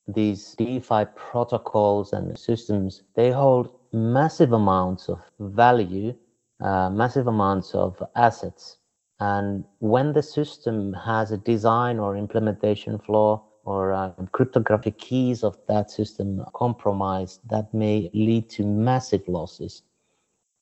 These 0.09 0.55
DeFi 0.57 1.05
protocols 1.15 2.13
and 2.13 2.37
systems, 2.39 3.03
they 3.15 3.31
hold 3.31 3.71
massive 3.93 4.53
amounts 4.53 5.09
of 5.09 5.21
value, 5.39 6.15
uh, 6.61 6.91
massive 6.91 7.27
amounts 7.27 7.75
of 7.75 8.03
assets. 8.17 8.79
And 9.21 9.65
when 9.79 10.13
the 10.13 10.23
system 10.23 10.93
has 10.93 11.31
a 11.33 11.39
design 11.39 11.99
or 11.99 12.17
implementation 12.17 12.99
flaw, 12.99 13.43
or 13.67 13.93
um, 13.93 14.29
cryptographic 14.33 14.97
keys 14.99 15.43
of 15.43 15.59
that 15.67 15.91
system 15.91 16.45
compromised, 16.55 17.41
that 17.51 17.73
may 17.75 18.11
lead 18.15 18.49
to 18.51 18.65
massive 18.65 19.27
losses. 19.29 19.83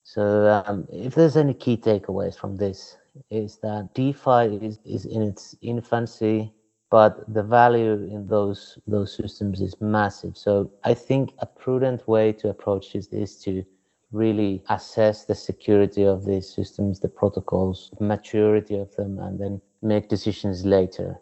So 0.03 0.63
um, 0.67 0.87
if 0.91 1.15
there's 1.15 1.37
any 1.37 1.55
key 1.55 1.77
takeaways 1.77 2.37
from 2.37 2.57
this, 2.57 2.97
is 3.31 3.59
that 3.63 3.95
DeFi 3.95 4.57
is, 4.67 4.79
is 4.85 5.05
in 5.05 5.23
its 5.23 5.55
infancy, 5.63 6.53
but 6.91 7.13
the 7.33 7.43
value 7.43 7.93
in 8.15 8.27
those 8.27 8.79
those 8.87 9.15
systems 9.15 9.61
is 9.61 9.81
massive. 9.81 10.37
So 10.37 10.71
I 10.85 10.95
think 10.95 11.33
a 11.39 11.47
prudent 11.47 12.07
way 12.09 12.33
to 12.33 12.49
approach 12.49 12.93
this 12.93 13.09
is 13.09 13.37
to 13.45 13.65
really 14.13 14.63
assess 14.69 15.25
the 15.25 15.35
security 15.35 16.05
of 16.05 16.25
these 16.25 16.49
systems, 16.49 17.01
the 17.01 17.09
protocols, 17.09 17.91
maturity 18.01 18.77
of 18.79 18.95
them, 18.97 19.19
and 19.19 19.41
then 19.41 19.61
make 19.83 20.09
decisions 20.09 20.65
later. 20.65 21.21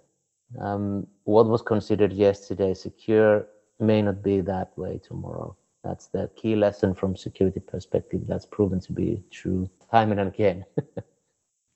Um, 0.60 1.06
what 1.24 1.46
was 1.46 1.62
considered 1.62 2.12
yesterday 2.12 2.74
secure 2.74 3.46
may 3.80 4.02
not 4.02 4.22
be 4.22 4.40
that 4.40 4.76
way 4.76 5.00
tomorrow. 5.02 5.56
That's 5.84 6.06
the 6.08 6.30
key 6.36 6.54
lesson 6.54 6.94
from 6.94 7.16
security 7.16 7.60
perspective. 7.60 8.22
That's 8.26 8.46
proven 8.46 8.80
to 8.80 8.92
be 8.92 9.22
true 9.30 9.68
time 9.90 10.12
and 10.12 10.20
again. 10.20 10.64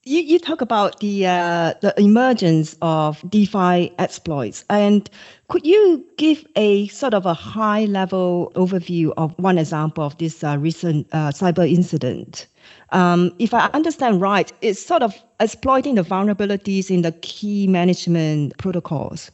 you, 0.05 0.21
you 0.21 0.39
talk 0.39 0.61
about 0.61 1.01
the 1.01 1.27
uh, 1.27 1.75
the 1.81 1.93
emergence 2.01 2.77
of 2.81 3.23
DeFi 3.29 3.93
exploits, 3.99 4.65
and 4.71 5.11
could 5.49 5.67
you 5.67 6.07
give 6.17 6.47
a 6.55 6.87
sort 6.89 7.15
of 7.15 7.27
a 7.27 7.35
high 7.35 7.87
level 7.87 8.53
overview 8.55 9.13
of 9.17 9.37
one 9.39 9.59
example 9.59 10.05
of 10.05 10.17
this 10.19 10.45
uh, 10.45 10.57
recent 10.59 11.09
uh, 11.13 11.33
cyber 11.33 11.69
incident? 11.69 12.47
Um, 12.91 13.35
if 13.39 13.53
I 13.53 13.67
understand 13.75 14.21
right, 14.21 14.53
it's 14.61 14.85
sort 14.85 15.03
of 15.03 15.15
exploiting 15.41 15.97
the 15.97 16.03
vulnerabilities 16.03 16.91
in 16.91 17.03
the 17.03 17.13
key 17.13 17.67
management 17.67 18.57
protocols. 18.59 19.31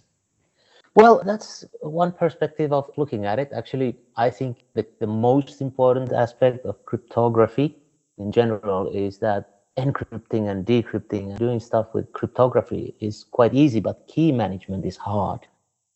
Well, 0.95 1.23
that's 1.25 1.65
one 1.81 2.13
perspective 2.13 2.73
of 2.73 2.91
looking 2.97 3.25
at 3.25 3.39
it. 3.39 3.51
Actually, 3.55 3.97
I 4.17 4.29
think 4.29 4.65
that 4.75 5.01
the 5.01 5.07
most 5.07 5.63
important 5.63 6.13
aspect 6.13 6.67
of 6.67 6.85
cryptography 6.85 7.77
in 8.19 8.31
general 8.31 8.91
is 8.93 9.19
that 9.19 9.63
encrypting 9.79 10.51
and 10.51 10.67
decrypting 10.67 11.31
and 11.31 11.39
doing 11.39 11.61
stuff 11.61 11.95
with 11.95 12.13
cryptography 12.13 12.95
is 13.01 13.25
quite 13.25 13.55
easy, 13.55 13.81
but 13.81 14.07
key 14.07 14.33
management 14.33 14.85
is 14.85 14.99
hard. 14.99 15.41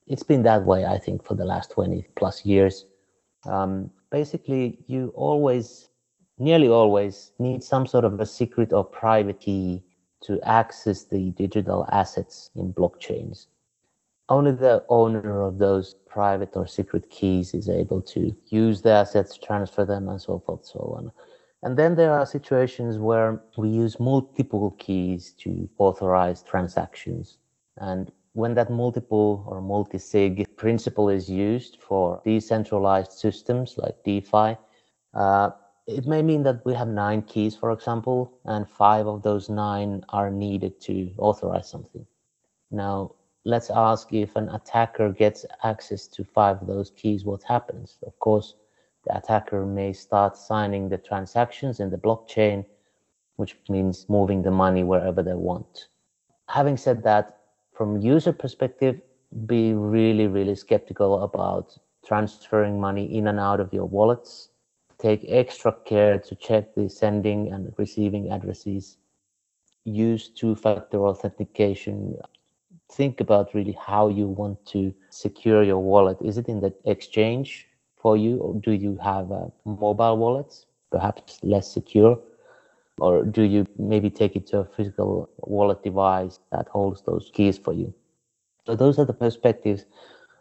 It's 0.06 0.22
been 0.22 0.42
that 0.44 0.64
way, 0.64 0.86
I 0.86 0.98
think, 0.98 1.24
for 1.24 1.34
the 1.34 1.44
last 1.44 1.72
20 1.72 2.06
plus 2.16 2.46
years. 2.46 2.86
Um, 3.44 3.90
basically, 4.10 4.78
you 4.86 5.12
always 5.14 5.88
nearly 6.38 6.68
always 6.68 7.32
need 7.38 7.62
some 7.62 7.86
sort 7.86 8.04
of 8.04 8.20
a 8.20 8.26
secret 8.26 8.72
or 8.72 8.84
private 8.84 9.40
key 9.40 9.82
to 10.22 10.40
access 10.42 11.04
the 11.04 11.30
digital 11.30 11.86
assets 11.92 12.50
in 12.56 12.72
blockchains. 12.72 13.46
Only 14.28 14.52
the 14.52 14.84
owner 14.88 15.42
of 15.42 15.58
those 15.58 15.94
private 16.08 16.56
or 16.56 16.66
secret 16.66 17.08
keys 17.10 17.54
is 17.54 17.68
able 17.68 18.02
to 18.02 18.34
use 18.48 18.82
the 18.82 18.90
assets, 18.90 19.38
transfer 19.38 19.84
them, 19.84 20.08
and 20.08 20.20
so 20.20 20.40
forth, 20.40 20.64
so 20.64 20.94
on. 20.96 21.12
And 21.62 21.76
then 21.76 21.94
there 21.94 22.12
are 22.12 22.26
situations 22.26 22.98
where 22.98 23.42
we 23.56 23.68
use 23.68 24.00
multiple 24.00 24.74
keys 24.78 25.32
to 25.38 25.68
authorize 25.78 26.42
transactions. 26.42 27.38
And 27.78 28.10
when 28.32 28.54
that 28.54 28.70
multiple 28.70 29.44
or 29.46 29.60
multi-sig 29.60 30.56
principle 30.56 31.08
is 31.08 31.30
used 31.30 31.78
for 31.80 32.20
decentralized 32.24 33.12
systems 33.12 33.78
like 33.78 34.02
DeFi, 34.04 34.56
uh, 35.14 35.50
it 35.86 36.06
may 36.06 36.20
mean 36.20 36.42
that 36.42 36.64
we 36.64 36.74
have 36.74 36.88
nine 36.88 37.22
keys, 37.22 37.54
for 37.54 37.70
example, 37.70 38.32
and 38.44 38.68
five 38.68 39.06
of 39.06 39.22
those 39.22 39.48
nine 39.48 40.04
are 40.08 40.30
needed 40.30 40.80
to 40.80 41.10
authorize 41.18 41.68
something. 41.68 42.04
Now, 42.72 43.12
let's 43.44 43.70
ask 43.70 44.12
if 44.12 44.34
an 44.34 44.48
attacker 44.48 45.10
gets 45.12 45.46
access 45.62 46.08
to 46.08 46.24
five 46.24 46.60
of 46.60 46.66
those 46.66 46.90
keys, 46.90 47.24
what 47.24 47.44
happens? 47.44 47.98
Of 48.04 48.18
course, 48.18 48.54
the 49.04 49.16
attacker 49.16 49.64
may 49.64 49.92
start 49.92 50.36
signing 50.36 50.88
the 50.88 50.98
transactions 50.98 51.78
in 51.78 51.90
the 51.90 51.98
blockchain, 51.98 52.64
which 53.36 53.56
means 53.68 54.08
moving 54.08 54.42
the 54.42 54.50
money 54.50 54.82
wherever 54.82 55.22
they 55.22 55.34
want. 55.34 55.86
Having 56.48 56.78
said 56.78 57.02
that, 57.04 57.38
from 57.72 58.00
user 58.00 58.32
perspective, 58.32 59.00
be 59.46 59.72
really, 59.74 60.26
really 60.26 60.56
skeptical 60.56 61.22
about 61.22 61.78
transferring 62.04 62.80
money 62.80 63.16
in 63.16 63.28
and 63.28 63.38
out 63.38 63.60
of 63.60 63.72
your 63.72 63.84
wallets 63.84 64.48
take 64.98 65.24
extra 65.28 65.72
care 65.84 66.18
to 66.18 66.34
check 66.34 66.74
the 66.74 66.88
sending 66.88 67.52
and 67.52 67.72
receiving 67.76 68.30
addresses. 68.30 68.96
Use 69.84 70.28
two-factor 70.28 71.06
authentication. 71.06 72.16
Think 72.90 73.20
about 73.20 73.54
really 73.54 73.76
how 73.80 74.08
you 74.08 74.26
want 74.26 74.64
to 74.66 74.94
secure 75.10 75.62
your 75.62 75.78
wallet. 75.78 76.18
Is 76.22 76.38
it 76.38 76.48
in 76.48 76.60
the 76.60 76.72
exchange 76.84 77.68
for 77.96 78.16
you, 78.16 78.38
or 78.38 78.54
do 78.54 78.72
you 78.72 78.96
have 79.02 79.30
a 79.30 79.50
mobile 79.64 80.16
wallets, 80.16 80.66
perhaps 80.90 81.40
less 81.42 81.70
secure? 81.70 82.18
Or 82.98 83.24
do 83.24 83.42
you 83.42 83.66
maybe 83.78 84.08
take 84.08 84.36
it 84.36 84.46
to 84.48 84.60
a 84.60 84.64
physical 84.64 85.28
wallet 85.38 85.82
device 85.82 86.38
that 86.50 86.68
holds 86.68 87.02
those 87.02 87.30
keys 87.32 87.58
for 87.58 87.72
you? 87.72 87.92
So 88.66 88.74
those 88.74 88.98
are 88.98 89.04
the 89.04 89.12
perspectives 89.12 89.84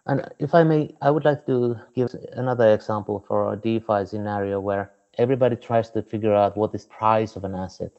and 0.07 0.29
if 0.39 0.53
I 0.53 0.63
may, 0.63 0.95
I 1.01 1.09
would 1.09 1.25
like 1.25 1.45
to 1.47 1.77
give 1.95 2.13
another 2.33 2.74
example 2.74 3.24
for 3.27 3.53
a 3.53 3.57
DeFi 3.57 4.05
scenario 4.05 4.59
where 4.59 4.91
everybody 5.17 5.55
tries 5.55 5.89
to 5.91 6.03
figure 6.03 6.33
out 6.33 6.55
what 6.57 6.75
is 6.75 6.85
price 6.85 7.35
of 7.35 7.43
an 7.43 7.55
asset. 7.55 7.91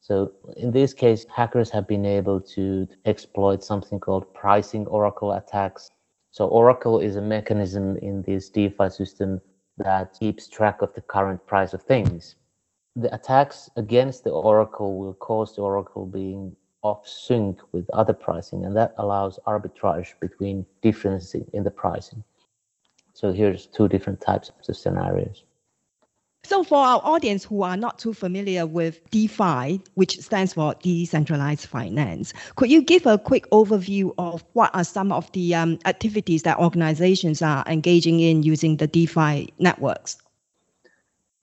So 0.00 0.32
in 0.56 0.72
this 0.72 0.92
case, 0.92 1.26
hackers 1.34 1.70
have 1.70 1.86
been 1.86 2.06
able 2.06 2.40
to 2.40 2.88
exploit 3.04 3.62
something 3.62 4.00
called 4.00 4.32
pricing 4.34 4.86
oracle 4.86 5.32
attacks. 5.32 5.90
So 6.30 6.46
oracle 6.48 7.00
is 7.00 7.16
a 7.16 7.22
mechanism 7.22 7.96
in 7.98 8.22
this 8.22 8.48
DeFi 8.48 8.90
system 8.90 9.40
that 9.78 10.18
keeps 10.18 10.48
track 10.48 10.82
of 10.82 10.94
the 10.94 11.00
current 11.00 11.46
price 11.46 11.72
of 11.72 11.82
things. 11.82 12.36
The 12.96 13.12
attacks 13.14 13.70
against 13.76 14.24
the 14.24 14.30
oracle 14.30 14.98
will 14.98 15.14
cause 15.14 15.54
the 15.54 15.62
oracle 15.62 16.06
being 16.06 16.56
off 16.86 17.08
sync 17.08 17.58
with 17.72 17.88
other 17.90 18.12
pricing, 18.12 18.64
and 18.64 18.76
that 18.76 18.94
allows 18.98 19.38
arbitrage 19.46 20.14
between 20.20 20.64
differences 20.82 21.48
in 21.52 21.64
the 21.64 21.70
pricing. 21.70 22.22
So 23.14 23.32
here's 23.32 23.66
two 23.66 23.88
different 23.88 24.20
types 24.20 24.50
of 24.68 24.76
scenarios. 24.76 25.44
So 26.44 26.62
for 26.62 26.78
our 26.78 27.00
audience 27.02 27.44
who 27.44 27.62
are 27.62 27.76
not 27.76 27.98
too 27.98 28.14
familiar 28.14 28.66
with 28.66 29.00
DeFi, 29.10 29.80
which 29.94 30.20
stands 30.20 30.52
for 30.52 30.76
decentralized 30.80 31.66
finance, 31.66 32.32
could 32.54 32.70
you 32.70 32.82
give 32.82 33.04
a 33.04 33.18
quick 33.18 33.50
overview 33.50 34.14
of 34.16 34.44
what 34.52 34.70
are 34.72 34.84
some 34.84 35.10
of 35.10 35.32
the 35.32 35.56
um, 35.56 35.78
activities 35.86 36.44
that 36.44 36.58
organizations 36.58 37.42
are 37.42 37.64
engaging 37.66 38.20
in 38.20 38.44
using 38.44 38.76
the 38.76 38.86
DeFi 38.86 39.52
networks? 39.58 40.18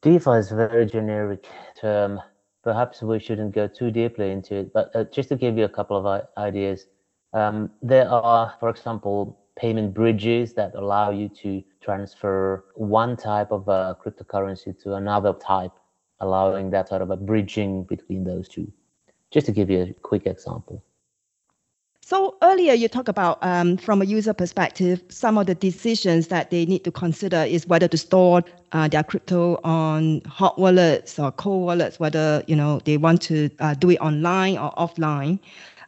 DeFi 0.04 0.32
is 0.32 0.52
a 0.54 0.56
very 0.56 0.86
generic 0.86 1.48
term 1.76 2.22
perhaps 2.64 3.02
we 3.02 3.20
shouldn't 3.20 3.54
go 3.54 3.68
too 3.68 3.92
deeply 3.92 4.32
into 4.32 4.56
it, 4.56 4.74
but 4.74 4.96
uh, 4.96 5.04
just 5.06 5.30
to 5.30 5.36
give 5.36 5.58
you 5.58 5.66
a 5.66 5.70
couple 5.70 5.98
of 5.98 6.28
ideas, 6.38 6.88
um, 7.34 7.70
there 7.82 8.10
are, 8.10 8.54
for 8.60 8.70
example, 8.70 9.38
payment 9.56 9.94
bridges 9.94 10.54
that 10.54 10.74
allow 10.76 11.12
you 11.12 11.30
to 11.30 11.64
transfer 11.82 12.66
one 12.76 13.16
type 13.18 13.52
of 13.52 13.68
uh, 13.70 13.94
cryptocurrency 14.04 14.82
to 14.84 14.96
another 14.96 15.34
type, 15.34 15.74
allowing 16.20 16.70
that 16.72 16.88
sort 16.90 17.02
of 17.02 17.12
a 17.12 17.18
bridging 17.18 17.84
between 17.84 18.24
those 18.24 18.48
two. 18.48 18.72
just 19.34 19.48
to 19.48 19.52
give 19.52 19.70
you 19.70 19.82
a 19.82 19.94
quick 20.02 20.28
example. 20.28 20.84
So 22.06 22.36
earlier 22.42 22.74
you 22.74 22.90
talked 22.90 23.08
about 23.08 23.38
um, 23.42 23.78
from 23.78 24.02
a 24.02 24.06
user 24.06 24.34
perspective, 24.34 25.02
some 25.08 25.38
of 25.38 25.46
the 25.48 25.56
decisions 25.56 26.28
that 26.28 26.52
they 26.52 26.66
need 26.66 26.84
to 26.84 26.92
consider 26.92 27.44
is 27.44 27.66
whether 27.66 27.88
to 27.88 27.98
store 27.98 28.44
uh, 28.74 28.90
their 28.90 29.04
crypto 29.04 29.58
on 29.64 30.20
hot 30.26 30.60
wallets 30.60 31.18
or 31.18 31.32
cold 31.32 31.66
wallets, 31.66 32.02
whether 32.02 32.44
you 32.46 32.58
know 32.58 32.82
they 32.84 32.98
want 32.98 33.22
to 33.22 33.50
uh, 33.60 33.74
do 33.76 33.90
it 33.90 34.02
online 34.02 34.58
or 34.58 34.74
offline. 34.74 35.40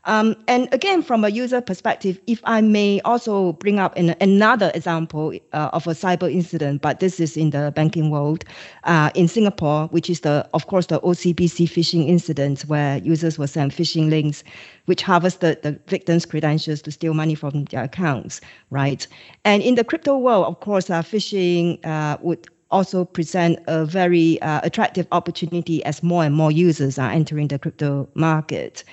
Um, 0.05 0.35
and 0.47 0.67
again, 0.71 1.01
from 1.01 1.23
a 1.23 1.29
user 1.29 1.61
perspective, 1.61 2.19
if 2.27 2.39
I 2.43 2.61
may 2.61 3.01
also 3.01 3.53
bring 3.53 3.79
up 3.79 3.95
another 3.97 4.71
example 4.75 5.33
uh, 5.51 5.69
of 5.73 5.87
a 5.87 5.91
cyber 5.91 6.31
incident, 6.31 6.81
but 6.83 6.99
this 6.99 7.19
is 7.19 7.35
in 7.35 7.49
the 7.49 7.71
banking 7.75 8.11
world, 8.11 8.45
uh, 8.83 9.09
in 9.15 9.27
Singapore, 9.27 9.87
which 9.87 10.09
is 10.09 10.19
the, 10.19 10.47
of 10.53 10.67
course, 10.67 10.87
the 10.87 10.99
OCBC 11.01 11.67
phishing 11.67 12.07
incident 12.07 12.61
where 12.63 12.97
users 12.99 13.39
were 13.39 13.47
sent 13.47 13.73
phishing 13.73 14.09
links, 14.09 14.43
which 14.85 15.01
harvested 15.01 15.61
the 15.63 15.79
victims' 15.87 16.25
credentials 16.25 16.83
to 16.83 16.91
steal 16.91 17.15
money 17.15 17.33
from 17.33 17.65
their 17.65 17.83
accounts, 17.83 18.41
right? 18.69 19.07
And 19.43 19.63
in 19.63 19.73
the 19.73 19.83
crypto 19.83 20.17
world, 20.17 20.45
of 20.45 20.59
course, 20.59 20.89
uh, 20.89 21.01
phishing 21.01 21.83
uh, 21.83 22.17
would 22.21 22.47
also 22.71 23.05
present 23.05 23.59
a 23.67 23.85
very 23.85 24.41
uh, 24.41 24.59
attractive 24.63 25.07
opportunity 25.11 25.83
as 25.85 26.03
more 26.03 26.23
and 26.23 26.35
more 26.35 26.51
users 26.51 26.99
are 26.99 27.09
entering 27.09 27.47
the 27.47 27.57
crypto 27.59 28.07
market. 28.15 28.83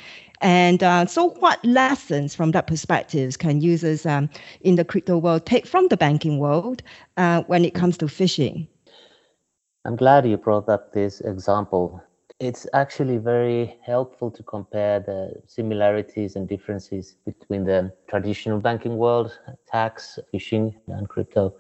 And 0.42 0.82
uh, 0.82 1.06
so, 1.06 1.30
what 1.38 1.64
lessons 1.64 2.34
from 2.34 2.50
that 2.50 2.66
perspective 2.66 3.38
can 3.38 3.60
users 3.60 4.04
um, 4.04 4.28
in 4.62 4.74
the 4.74 4.84
crypto 4.84 5.16
world 5.16 5.46
take 5.46 5.66
from 5.66 5.86
the 5.86 5.96
banking 5.96 6.38
world 6.38 6.82
uh, 7.16 7.42
when 7.46 7.64
it 7.64 7.74
comes 7.74 7.96
to 7.98 8.06
phishing? 8.06 8.66
I'm 9.84 9.94
glad 9.94 10.26
you 10.26 10.36
brought 10.36 10.68
up 10.68 10.92
this 10.92 11.20
example. 11.20 12.02
It's 12.40 12.66
actually 12.72 13.18
very 13.18 13.78
helpful 13.86 14.32
to 14.32 14.42
compare 14.42 14.98
the 14.98 15.32
similarities 15.46 16.34
and 16.34 16.48
differences 16.48 17.14
between 17.24 17.62
the 17.62 17.92
traditional 18.08 18.58
banking 18.58 18.96
world, 18.96 19.38
tax, 19.68 20.18
phishing, 20.34 20.74
and 20.88 21.08
crypto. 21.08 21.54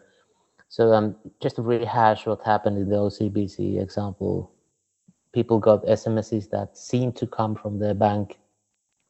So, 0.68 0.92
um, 0.92 1.14
just 1.40 1.54
to 1.54 1.62
rehash 1.62 2.26
what 2.26 2.42
happened 2.44 2.78
in 2.78 2.88
the 2.88 2.96
OCBC 2.96 3.80
example, 3.80 4.50
people 5.32 5.60
got 5.60 5.84
SMSs 5.84 6.50
that 6.50 6.76
seemed 6.76 7.14
to 7.16 7.28
come 7.28 7.54
from 7.54 7.78
their 7.78 7.94
bank 7.94 8.38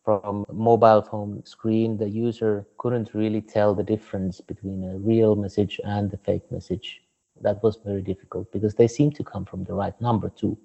from 0.04 0.44
mobile 0.52 1.02
phone 1.02 1.44
screen, 1.44 1.96
the 1.96 2.08
user 2.08 2.66
couldn't 2.78 3.14
really 3.14 3.40
tell 3.40 3.74
the 3.74 3.82
difference 3.82 4.40
between 4.40 4.84
a 4.84 4.98
real 4.98 5.36
message 5.36 5.80
and 5.84 6.12
a 6.12 6.16
fake 6.16 6.50
message. 6.50 7.02
That 7.40 7.62
was 7.62 7.78
very 7.84 8.02
difficult 8.02 8.50
because 8.52 8.74
they 8.74 8.88
seemed 8.88 9.14
to 9.16 9.24
come 9.24 9.44
from 9.44 9.64
the 9.64 9.74
right 9.74 9.98
number 10.00 10.28
too. 10.28 10.58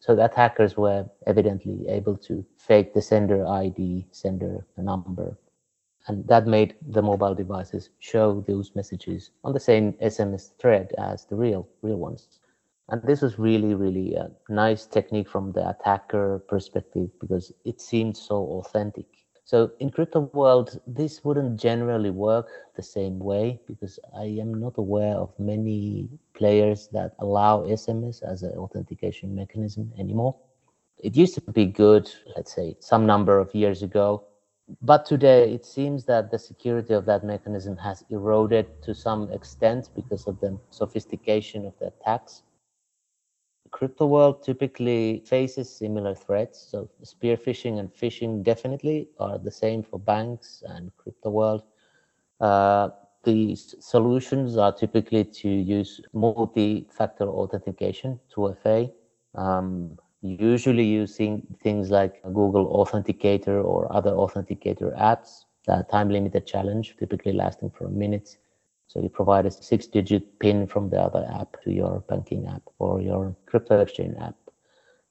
So 0.00 0.14
the 0.14 0.26
attackers 0.26 0.76
were 0.76 1.08
evidently 1.26 1.88
able 1.88 2.16
to 2.18 2.44
fake 2.56 2.94
the 2.94 3.02
sender 3.02 3.46
ID, 3.46 4.06
sender 4.10 4.66
number. 4.76 5.38
And 6.06 6.26
that 6.28 6.46
made 6.46 6.74
the 6.88 7.02
mobile 7.02 7.34
devices 7.34 7.90
show 7.98 8.44
those 8.46 8.74
messages 8.74 9.30
on 9.42 9.54
the 9.54 9.60
same 9.60 9.94
SMS 9.94 10.50
thread 10.58 10.92
as 10.98 11.24
the 11.24 11.36
real 11.36 11.66
real 11.82 11.96
ones. 11.96 12.28
And 12.90 13.02
this 13.02 13.22
was 13.22 13.38
really, 13.38 13.74
really 13.74 14.14
a 14.14 14.30
nice 14.50 14.86
technique 14.86 15.28
from 15.28 15.52
the 15.52 15.70
attacker 15.70 16.44
perspective 16.48 17.08
because 17.18 17.50
it 17.64 17.80
seemed 17.80 18.16
so 18.16 18.36
authentic. 18.58 19.06
So 19.46 19.72
in 19.80 19.90
crypto 19.90 20.30
world, 20.32 20.80
this 20.86 21.24
wouldn't 21.24 21.58
generally 21.58 22.10
work 22.10 22.48
the 22.76 22.82
same 22.82 23.18
way 23.18 23.60
because 23.66 23.98
I 24.16 24.24
am 24.24 24.54
not 24.54 24.74
aware 24.76 25.16
of 25.16 25.38
many 25.38 26.08
players 26.34 26.88
that 26.92 27.14
allow 27.18 27.62
SMS 27.62 28.22
as 28.22 28.42
an 28.42 28.52
authentication 28.52 29.34
mechanism 29.34 29.90
anymore. 29.98 30.36
It 30.98 31.16
used 31.16 31.34
to 31.34 31.52
be 31.52 31.66
good, 31.66 32.10
let's 32.36 32.54
say, 32.54 32.76
some 32.80 33.06
number 33.06 33.38
of 33.38 33.54
years 33.54 33.82
ago, 33.82 34.24
but 34.80 35.04
today 35.04 35.52
it 35.52 35.64
seems 35.66 36.04
that 36.06 36.30
the 36.30 36.38
security 36.38 36.94
of 36.94 37.04
that 37.06 37.24
mechanism 37.24 37.76
has 37.78 38.04
eroded 38.10 38.82
to 38.82 38.94
some 38.94 39.30
extent 39.32 39.90
because 39.94 40.26
of 40.26 40.40
the 40.40 40.58
sophistication 40.70 41.66
of 41.66 41.74
the 41.78 41.88
attacks 41.88 42.42
crypto 43.74 44.06
world 44.06 44.40
typically 44.44 45.20
faces 45.26 45.68
similar 45.68 46.14
threats. 46.14 46.64
So 46.70 46.88
spear 47.02 47.36
phishing 47.36 47.80
and 47.80 47.92
phishing 47.92 48.44
definitely 48.44 49.08
are 49.18 49.36
the 49.36 49.50
same 49.50 49.82
for 49.82 49.98
banks 49.98 50.62
and 50.64 50.96
crypto 50.96 51.30
world. 51.30 51.64
Uh, 52.40 52.90
these 53.24 53.74
solutions 53.80 54.56
are 54.56 54.72
typically 54.72 55.24
to 55.24 55.48
use 55.48 56.00
multi-factor 56.12 57.26
authentication, 57.28 58.20
2FA, 58.32 58.92
um, 59.34 59.98
usually 60.22 60.84
using 60.84 61.42
things 61.60 61.90
like 61.90 62.22
Google 62.22 62.66
Authenticator 62.80 63.64
or 63.64 63.92
other 63.92 64.12
authenticator 64.12 64.96
apps. 64.96 65.46
That 65.66 65.90
time-limited 65.90 66.46
challenge, 66.46 66.96
typically 66.96 67.32
lasting 67.32 67.70
for 67.70 67.86
a 67.86 67.90
minute. 67.90 68.36
So 68.94 69.02
you 69.02 69.08
provide 69.08 69.44
a 69.44 69.50
six 69.50 69.88
digit 69.88 70.38
PIN 70.38 70.68
from 70.68 70.88
the 70.88 71.00
other 71.00 71.28
app 71.28 71.60
to 71.64 71.72
your 71.72 72.04
banking 72.08 72.46
app 72.46 72.62
or 72.78 73.00
your 73.00 73.34
crypto 73.46 73.80
exchange 73.80 74.16
app. 74.20 74.36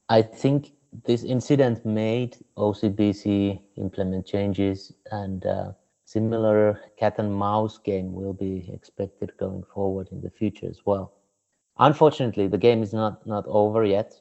I 0.08 0.22
think 0.22 0.72
this 1.04 1.22
incident 1.22 1.84
made 1.84 2.38
OCBC 2.56 3.60
implement 3.76 4.26
changes 4.26 4.90
and 5.10 5.44
uh, 5.44 5.72
similar 6.06 6.80
cat 6.98 7.16
and 7.18 7.34
mouse 7.34 7.76
game 7.76 8.14
will 8.14 8.32
be 8.32 8.70
expected 8.72 9.32
going 9.38 9.64
forward 9.64 10.08
in 10.12 10.22
the 10.22 10.30
future 10.30 10.66
as 10.66 10.80
well. 10.86 11.12
Unfortunately, 11.78 12.48
the 12.48 12.56
game 12.56 12.82
is 12.82 12.94
not, 12.94 13.26
not 13.26 13.44
over 13.48 13.84
yet. 13.84 14.14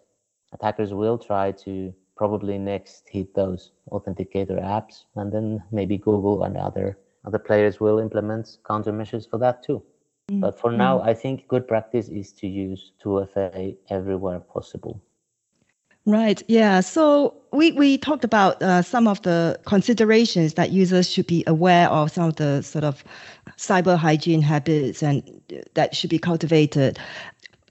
Attackers 0.52 0.93
will 0.93 1.17
try 1.17 1.52
to 1.52 1.93
probably 2.17 2.58
next 2.58 3.08
hit 3.08 3.34
those 3.34 3.71
authenticator 3.91 4.62
apps 4.62 5.06
and 5.15 5.32
then 5.32 5.63
maybe 5.71 5.97
Google 5.97 6.43
and 6.43 6.58
other 6.58 6.97
other 7.26 7.40
players 7.40 7.80
will 7.80 8.00
implement 8.00 8.58
countermeasures 8.64 9.30
for 9.30 9.38
that 9.40 9.64
too. 9.64 9.82
Mm. 10.30 10.42
But 10.42 10.60
for 10.60 10.72
now, 10.72 11.00
mm. 11.00 11.08
I 11.08 11.14
think 11.14 11.48
good 11.48 11.68
practice 11.68 12.10
is 12.10 12.32
to 12.34 12.48
use 12.48 12.92
2FA 13.04 13.78
everywhere 13.90 14.40
possible. 14.40 15.02
Right. 16.06 16.44
Yeah. 16.50 16.82
So 16.82 17.34
we, 17.54 17.72
we 17.72 17.98
talked 17.98 18.26
about 18.26 18.62
uh, 18.62 18.82
some 18.82 19.08
of 19.08 19.22
the 19.22 19.58
considerations 19.66 20.56
that 20.56 20.72
users 20.72 21.10
should 21.10 21.28
be 21.28 21.46
aware 21.48 21.90
of, 21.90 22.12
some 22.12 22.30
of 22.30 22.36
the 22.36 22.62
sort 22.62 22.84
of 22.84 23.06
cyber 23.58 23.96
hygiene 23.96 24.42
habits 24.42 25.02
and 25.02 25.24
that 25.76 25.96
should 25.96 26.10
be 26.10 26.20
cultivated. 26.20 27.00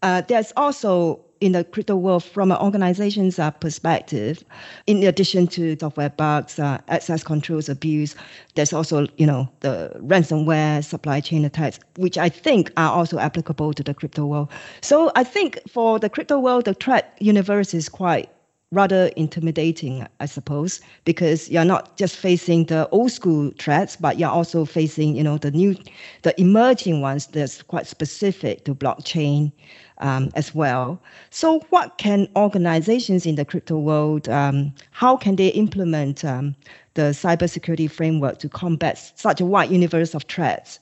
Uh, 0.00 0.22
there's 0.22 0.52
also 0.56 1.20
in 1.42 1.52
the 1.52 1.64
crypto 1.64 1.96
world 1.96 2.22
from 2.22 2.52
an 2.52 2.58
organization's 2.58 3.38
uh, 3.38 3.50
perspective, 3.50 4.44
in 4.86 5.02
addition 5.02 5.48
to 5.48 5.76
software 5.78 6.10
bugs, 6.10 6.58
uh, 6.60 6.78
access 6.86 7.24
controls 7.24 7.68
abuse, 7.68 8.14
there's 8.54 8.72
also, 8.72 9.08
you 9.16 9.26
know, 9.26 9.48
the 9.60 9.90
ransomware, 9.98 10.84
supply 10.84 11.20
chain 11.20 11.44
attacks, 11.44 11.80
which 11.96 12.16
I 12.16 12.28
think 12.28 12.72
are 12.76 12.92
also 12.92 13.18
applicable 13.18 13.74
to 13.74 13.82
the 13.82 13.92
crypto 13.92 14.24
world. 14.24 14.50
So 14.82 15.10
I 15.16 15.24
think 15.24 15.58
for 15.68 15.98
the 15.98 16.08
crypto 16.08 16.38
world, 16.38 16.66
the 16.66 16.74
threat 16.74 17.16
universe 17.18 17.74
is 17.74 17.88
quite 17.88 18.30
rather 18.72 19.06
intimidating, 19.16 20.06
I 20.18 20.26
suppose, 20.26 20.80
because 21.04 21.48
you're 21.48 21.64
not 21.64 21.96
just 21.96 22.16
facing 22.16 22.64
the 22.64 22.88
old 22.88 23.12
school 23.12 23.52
threats, 23.58 23.94
but 23.94 24.18
you're 24.18 24.30
also 24.30 24.64
facing, 24.64 25.14
you 25.14 25.22
know, 25.22 25.38
the 25.38 25.52
new, 25.52 25.76
the 26.22 26.38
emerging 26.40 27.00
ones 27.00 27.28
that's 27.28 27.62
quite 27.62 27.86
specific 27.86 28.64
to 28.64 28.74
blockchain, 28.74 29.52
um, 29.98 30.30
as 30.34 30.54
well. 30.54 31.00
So, 31.30 31.60
what 31.70 31.96
can 31.98 32.28
organizations 32.36 33.24
in 33.24 33.36
the 33.36 33.44
crypto 33.44 33.78
world, 33.78 34.28
um, 34.28 34.74
how 34.90 35.16
can 35.16 35.36
they 35.36 35.48
implement 35.48 36.24
um, 36.24 36.54
the 36.94 37.12
cybersecurity 37.12 37.90
framework 37.90 38.38
to 38.40 38.48
combat 38.48 38.98
such 39.16 39.40
a 39.40 39.46
wide 39.46 39.70
universe 39.70 40.14
of 40.14 40.24
threats? 40.24 40.80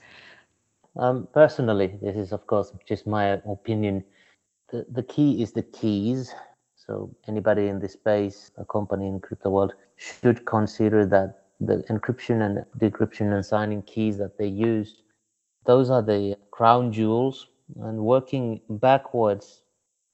Um, 0.96 1.28
personally, 1.32 1.98
this 2.02 2.16
is 2.16 2.32
of 2.32 2.46
course 2.46 2.72
just 2.86 3.06
my 3.06 3.40
opinion. 3.48 4.04
The, 4.70 4.86
the 4.90 5.02
key 5.02 5.42
is 5.42 5.52
the 5.52 5.62
keys. 5.62 6.34
So 6.90 7.14
anybody 7.28 7.68
in 7.68 7.78
this 7.78 7.92
space, 7.92 8.50
a 8.56 8.64
company 8.64 9.06
in 9.06 9.20
crypto 9.20 9.50
world, 9.50 9.74
should 9.94 10.44
consider 10.44 11.06
that 11.06 11.44
the 11.60 11.84
encryption 11.88 12.44
and 12.44 12.64
decryption 12.78 13.32
and 13.32 13.46
signing 13.46 13.82
keys 13.82 14.18
that 14.18 14.36
they 14.36 14.48
use, 14.48 15.02
those 15.66 15.88
are 15.88 16.02
the 16.02 16.36
crown 16.50 16.90
jewels 16.90 17.46
and 17.80 17.96
working 18.00 18.60
backwards 18.68 19.62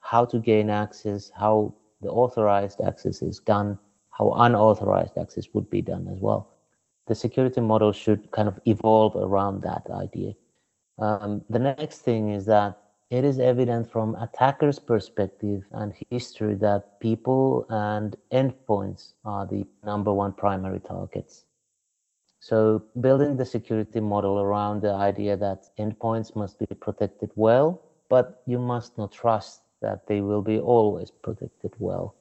how 0.00 0.26
to 0.26 0.38
gain 0.38 0.68
access, 0.68 1.30
how 1.34 1.72
the 2.02 2.10
authorized 2.10 2.82
access 2.82 3.22
is 3.22 3.38
done, 3.38 3.78
how 4.10 4.32
unauthorized 4.32 5.16
access 5.16 5.46
would 5.54 5.70
be 5.70 5.80
done 5.80 6.06
as 6.12 6.20
well. 6.20 6.58
The 7.06 7.14
security 7.14 7.62
model 7.62 7.92
should 7.92 8.30
kind 8.32 8.48
of 8.48 8.60
evolve 8.66 9.16
around 9.16 9.62
that 9.62 9.86
idea. 9.90 10.34
Um, 10.98 11.42
the 11.48 11.58
next 11.58 12.00
thing 12.00 12.32
is 12.32 12.44
that 12.46 12.76
it 13.10 13.24
is 13.24 13.38
evident 13.38 13.90
from 13.90 14.14
attackers' 14.16 14.78
perspective 14.78 15.64
and 15.72 15.94
history 16.10 16.54
that 16.56 17.00
people 17.00 17.66
and 17.70 18.16
endpoints 18.32 19.14
are 19.24 19.46
the 19.46 19.66
number 19.84 20.12
one 20.12 20.32
primary 20.32 20.80
targets. 20.80 21.44
So 22.40 22.82
building 23.00 23.36
the 23.36 23.44
security 23.44 24.00
model 24.00 24.40
around 24.40 24.82
the 24.82 24.92
idea 24.92 25.36
that 25.36 25.68
endpoints 25.78 26.34
must 26.36 26.58
be 26.58 26.66
protected 26.66 27.30
well, 27.34 27.80
but 28.08 28.42
you 28.46 28.58
must 28.58 28.96
not 28.98 29.12
trust 29.12 29.62
that 29.82 30.06
they 30.06 30.20
will 30.20 30.42
be 30.42 30.58
always 30.58 31.10
protected 31.10 31.72
well. 31.78 32.14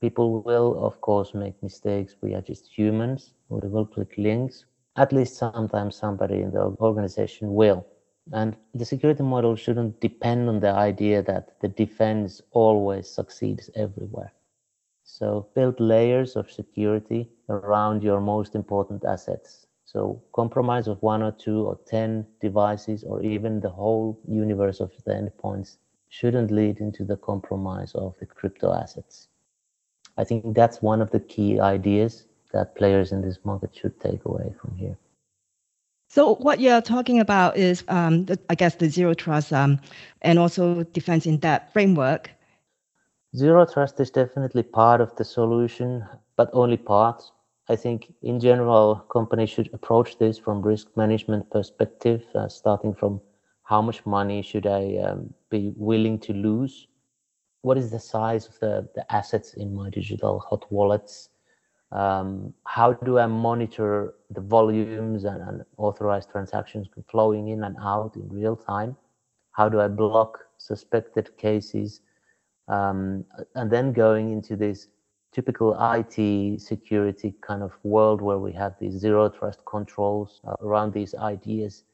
People 0.00 0.42
will, 0.42 0.84
of 0.84 1.00
course, 1.00 1.34
make 1.34 1.60
mistakes. 1.62 2.16
We 2.22 2.34
are 2.34 2.40
just 2.42 2.68
humans 2.76 3.34
We 3.48 3.68
will 3.68 3.86
click 3.86 4.14
links. 4.16 4.64
At 4.96 5.12
least 5.12 5.36
sometimes 5.36 5.96
somebody 5.96 6.40
in 6.40 6.50
the 6.50 6.76
organization 6.80 7.54
will. 7.54 7.86
And 8.32 8.56
the 8.74 8.84
security 8.84 9.22
model 9.22 9.56
shouldn't 9.56 10.00
depend 10.00 10.48
on 10.48 10.60
the 10.60 10.70
idea 10.70 11.22
that 11.22 11.60
the 11.60 11.68
defense 11.68 12.42
always 12.50 13.08
succeeds 13.08 13.70
everywhere. 13.74 14.32
So 15.04 15.48
build 15.54 15.80
layers 15.80 16.36
of 16.36 16.50
security 16.50 17.30
around 17.48 18.02
your 18.02 18.20
most 18.20 18.54
important 18.54 19.04
assets. 19.04 19.66
So 19.84 20.22
compromise 20.34 20.86
of 20.86 21.02
one 21.02 21.22
or 21.22 21.32
two 21.32 21.64
or 21.64 21.78
10 21.86 22.26
devices 22.40 23.04
or 23.04 23.22
even 23.22 23.60
the 23.60 23.70
whole 23.70 24.20
universe 24.28 24.80
of 24.80 24.92
the 25.06 25.12
endpoints 25.12 25.78
shouldn't 26.10 26.50
lead 26.50 26.80
into 26.80 27.04
the 27.04 27.16
compromise 27.16 27.94
of 27.94 28.14
the 28.18 28.26
crypto 28.26 28.72
assets. 28.74 29.28
I 30.18 30.24
think 30.24 30.54
that's 30.54 30.82
one 30.82 31.00
of 31.00 31.10
the 31.10 31.20
key 31.20 31.58
ideas 31.58 32.26
that 32.52 32.74
players 32.76 33.12
in 33.12 33.22
this 33.22 33.38
market 33.44 33.74
should 33.74 33.98
take 34.00 34.24
away 34.26 34.52
from 34.60 34.76
here. 34.76 34.98
So 36.08 36.36
what 36.36 36.58
you're 36.58 36.80
talking 36.80 37.20
about 37.20 37.58
is, 37.58 37.84
um, 37.88 38.24
the, 38.24 38.38
I 38.48 38.54
guess, 38.54 38.76
the 38.76 38.88
zero 38.88 39.12
trust 39.12 39.52
um, 39.52 39.78
and 40.22 40.38
also 40.38 40.82
defense 40.84 41.26
in 41.26 41.38
that 41.40 41.70
framework. 41.72 42.30
Zero 43.36 43.66
trust 43.66 44.00
is 44.00 44.10
definitely 44.10 44.62
part 44.62 45.02
of 45.02 45.14
the 45.16 45.24
solution, 45.24 46.02
but 46.36 46.48
only 46.54 46.78
part. 46.78 47.22
I 47.68 47.76
think 47.76 48.14
in 48.22 48.40
general, 48.40 48.96
companies 49.12 49.50
should 49.50 49.68
approach 49.74 50.16
this 50.16 50.38
from 50.38 50.62
risk 50.62 50.88
management 50.96 51.50
perspective, 51.50 52.24
uh, 52.34 52.48
starting 52.48 52.94
from 52.94 53.20
how 53.64 53.82
much 53.82 54.06
money 54.06 54.40
should 54.40 54.66
I 54.66 54.96
um, 54.96 55.34
be 55.50 55.74
willing 55.76 56.18
to 56.20 56.32
lose? 56.32 56.86
What 57.60 57.76
is 57.76 57.90
the 57.90 58.00
size 58.00 58.48
of 58.48 58.58
the, 58.60 58.88
the 58.94 59.04
assets 59.12 59.52
in 59.52 59.74
my 59.74 59.90
digital 59.90 60.38
hot 60.40 60.64
wallets? 60.72 61.28
Um, 61.90 62.52
how 62.64 62.92
do 62.92 63.18
I 63.18 63.26
monitor 63.26 64.14
the 64.30 64.42
volumes 64.42 65.24
and, 65.24 65.40
and, 65.40 65.64
authorized 65.78 66.30
transactions 66.30 66.86
flowing 67.10 67.48
in 67.48 67.64
and 67.64 67.76
out 67.80 68.14
in 68.16 68.28
real 68.28 68.56
time? 68.56 68.96
How 69.52 69.70
do 69.70 69.80
I 69.80 69.88
block 69.88 70.38
suspected 70.58 71.36
cases? 71.38 72.02
Um, 72.68 73.24
and 73.54 73.70
then 73.70 73.94
going 73.94 74.30
into 74.32 74.54
this 74.54 74.88
typical 75.32 75.76
IT 75.80 76.60
security 76.60 77.34
kind 77.40 77.62
of 77.62 77.72
world 77.82 78.20
where 78.20 78.38
we 78.38 78.52
have 78.52 78.74
these 78.78 78.94
zero 78.94 79.30
trust 79.30 79.60
controls 79.64 80.40
uh, 80.46 80.54
around 80.60 80.92
these 80.92 81.14
ideas. 81.14 81.84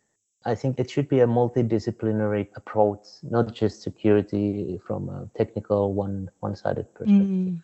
I 0.44 0.54
think 0.54 0.78
it 0.78 0.90
should 0.90 1.08
be 1.08 1.20
a 1.20 1.26
multidisciplinary 1.26 2.48
approach, 2.56 3.06
not 3.22 3.54
just 3.54 3.82
security 3.82 4.80
from 4.86 5.08
a 5.08 5.28
technical 5.36 5.94
one 5.94 6.30
one-sided 6.40 6.92
perspective. 6.94 7.28
Mm. 7.28 7.62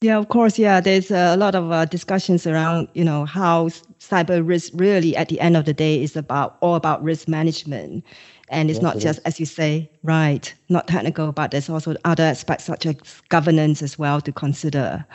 Yeah, 0.00 0.18
of 0.18 0.28
course. 0.28 0.58
Yeah, 0.58 0.80
there's 0.80 1.10
a 1.10 1.36
lot 1.36 1.54
of 1.54 1.70
uh, 1.72 1.86
discussions 1.86 2.46
around, 2.46 2.88
you 2.94 3.04
know, 3.04 3.24
how 3.24 3.68
cyber 4.00 4.46
risk 4.46 4.72
really, 4.74 5.16
at 5.16 5.28
the 5.28 5.40
end 5.40 5.56
of 5.56 5.64
the 5.64 5.72
day, 5.72 6.02
is 6.02 6.14
about 6.16 6.58
all 6.60 6.74
about 6.74 7.02
risk 7.02 7.26
management, 7.26 8.04
and 8.50 8.70
it's 8.70 8.80
yes, 8.80 8.82
not 8.82 8.96
it 8.96 9.00
just 9.00 9.18
is. 9.18 9.24
as 9.24 9.40
you 9.40 9.46
say, 9.46 9.90
right, 10.02 10.52
not 10.68 10.88
technical, 10.88 11.32
but 11.32 11.52
there's 11.52 11.70
also 11.70 11.94
other 12.04 12.24
aspects 12.24 12.64
such 12.64 12.84
as 12.84 12.96
governance 13.30 13.82
as 13.82 13.98
well 13.98 14.20
to 14.20 14.32
consider. 14.32 15.06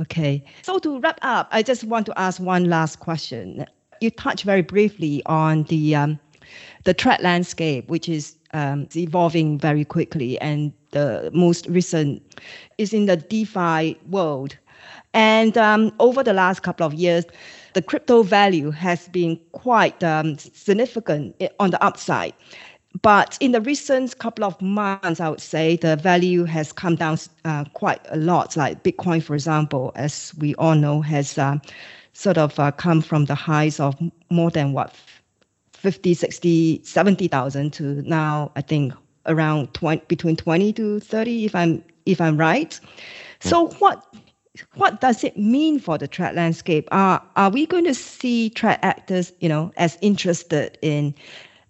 Okay, 0.00 0.42
so 0.62 0.78
to 0.78 1.00
wrap 1.00 1.18
up, 1.22 1.48
I 1.50 1.62
just 1.62 1.84
want 1.84 2.06
to 2.06 2.18
ask 2.18 2.40
one 2.40 2.64
last 2.70 3.00
question. 3.00 3.66
You 4.00 4.10
touched 4.10 4.44
very 4.44 4.62
briefly 4.62 5.22
on 5.26 5.64
the 5.64 5.94
um, 5.96 6.18
the 6.84 6.94
threat 6.94 7.22
landscape, 7.22 7.88
which 7.88 8.08
is 8.08 8.37
um, 8.52 8.88
evolving 8.96 9.58
very 9.58 9.84
quickly, 9.84 10.38
and 10.40 10.72
the 10.90 11.30
most 11.32 11.66
recent 11.66 12.22
is 12.78 12.92
in 12.92 13.06
the 13.06 13.16
DeFi 13.16 13.96
world. 14.08 14.56
And 15.14 15.56
um, 15.56 15.92
over 15.98 16.22
the 16.22 16.32
last 16.32 16.62
couple 16.62 16.86
of 16.86 16.94
years, 16.94 17.24
the 17.74 17.82
crypto 17.82 18.22
value 18.22 18.70
has 18.70 19.08
been 19.08 19.38
quite 19.52 20.02
um, 20.02 20.38
significant 20.38 21.40
on 21.60 21.70
the 21.70 21.82
upside. 21.82 22.34
But 23.02 23.36
in 23.40 23.52
the 23.52 23.60
recent 23.60 24.18
couple 24.18 24.44
of 24.44 24.60
months, 24.60 25.20
I 25.20 25.28
would 25.28 25.40
say 25.40 25.76
the 25.76 25.96
value 25.96 26.44
has 26.44 26.72
come 26.72 26.96
down 26.96 27.18
uh, 27.44 27.64
quite 27.74 28.00
a 28.10 28.16
lot. 28.16 28.56
Like 28.56 28.82
Bitcoin, 28.82 29.22
for 29.22 29.34
example, 29.34 29.92
as 29.94 30.32
we 30.38 30.54
all 30.56 30.74
know, 30.74 31.02
has 31.02 31.38
uh, 31.38 31.58
sort 32.14 32.38
of 32.38 32.58
uh, 32.58 32.72
come 32.72 33.02
from 33.02 33.26
the 33.26 33.34
highs 33.34 33.78
of 33.78 33.94
more 34.30 34.50
than 34.50 34.72
what 34.72 34.94
50, 35.78 36.14
60, 36.14 36.80
70,000 36.82 37.72
to 37.74 38.02
now, 38.02 38.50
I 38.56 38.62
think 38.62 38.92
around 39.26 39.72
20, 39.74 40.04
between 40.08 40.36
20 40.36 40.72
to 40.72 41.00
30, 41.00 41.44
if 41.44 41.54
I'm, 41.54 41.84
if 42.04 42.20
I'm 42.20 42.36
right. 42.36 42.78
So 43.40 43.68
what, 43.78 44.04
what 44.74 45.00
does 45.00 45.22
it 45.22 45.36
mean 45.36 45.78
for 45.78 45.96
the 45.96 46.08
threat 46.08 46.34
landscape? 46.34 46.88
Are, 46.90 47.22
are 47.36 47.50
we 47.50 47.64
going 47.64 47.84
to 47.84 47.94
see 47.94 48.48
threat 48.48 48.80
actors, 48.82 49.32
you 49.38 49.48
know, 49.48 49.72
as 49.76 49.96
interested 50.00 50.76
in, 50.82 51.14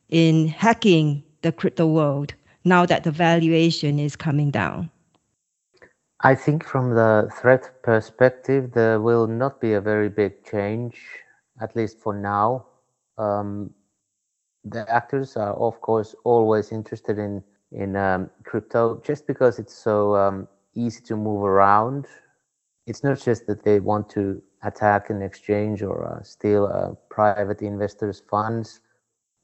in 0.09 0.49
hacking 0.49 1.23
the 1.43 1.53
crypto 1.53 1.87
world 1.87 2.33
now 2.65 2.87
that 2.87 3.05
the 3.05 3.11
valuation 3.11 3.99
is 3.99 4.17
coming 4.17 4.51
down? 4.51 4.91
I 6.21 6.35
think 6.35 6.65
from 6.65 6.95
the 6.95 7.31
threat 7.41 7.83
perspective, 7.83 8.73
there 8.73 9.01
will 9.01 9.27
not 9.27 9.61
be 9.61 9.75
a 9.75 9.81
very 9.81 10.09
big 10.09 10.45
change, 10.45 10.99
at 11.61 11.77
least 11.77 12.01
for 12.01 12.15
now. 12.15 12.67
Um, 13.19 13.75
the 14.65 14.89
actors 14.91 15.37
are 15.37 15.55
of 15.55 15.81
course 15.81 16.15
always 16.25 16.73
interested 16.73 17.19
in 17.19 17.43
in 17.73 17.97
um, 17.97 18.31
crypto 18.45 19.01
just 19.05 19.27
because 19.27 19.59
it's 19.59 19.75
so 19.75 20.17
um, 20.17 20.49
easy 20.75 21.01
to 21.03 21.17
move 21.17 21.45
around. 21.45 22.07
It's 22.87 23.05
not 23.05 23.21
just 23.21 23.47
that 23.47 23.63
they 23.65 23.81
want 23.81 24.09
to 24.11 24.43
attack 24.63 25.11
an 25.11 25.23
exchange 25.23 25.83
or 25.83 26.07
uh, 26.07 26.23
steal 26.23 26.67
uh, 26.67 26.95
private 27.11 27.63
investors 27.63 28.23
funds 28.31 28.81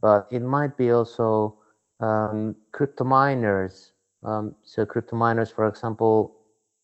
but 0.01 0.27
it 0.31 0.43
might 0.43 0.77
be 0.77 0.91
also 0.91 1.57
um, 2.01 2.55
crypto 2.73 3.05
miners. 3.05 3.93
Um, 4.23 4.55
so 4.63 4.85
crypto 4.85 5.17
miners 5.17 5.51
for 5.51 5.67
example 5.69 6.37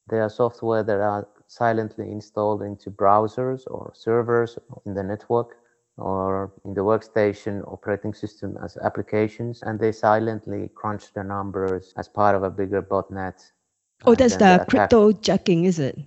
they 0.08 0.18
are 0.20 0.30
software 0.30 0.82
that 0.82 1.00
are 1.00 1.28
silently 1.46 2.10
installed 2.10 2.62
into 2.62 2.90
browsers 2.90 3.62
or 3.66 3.92
servers 3.94 4.58
in 4.86 4.94
the 4.94 5.02
network 5.02 5.56
or 6.00 6.52
in 6.64 6.74
the 6.74 6.80
workstation 6.80 7.62
operating 7.72 8.14
system 8.14 8.56
as 8.64 8.76
applications 8.78 9.62
and 9.62 9.78
they 9.78 9.92
silently 9.92 10.70
crunch 10.74 11.12
the 11.12 11.22
numbers 11.22 11.92
as 11.96 12.08
part 12.08 12.34
of 12.34 12.42
a 12.42 12.50
bigger 12.50 12.82
botnet. 12.82 13.52
Oh 14.06 14.14
that's 14.14 14.36
the 14.36 14.64
crypto 14.68 15.12
jacking 15.12 15.64
is 15.64 15.78
it? 15.78 15.98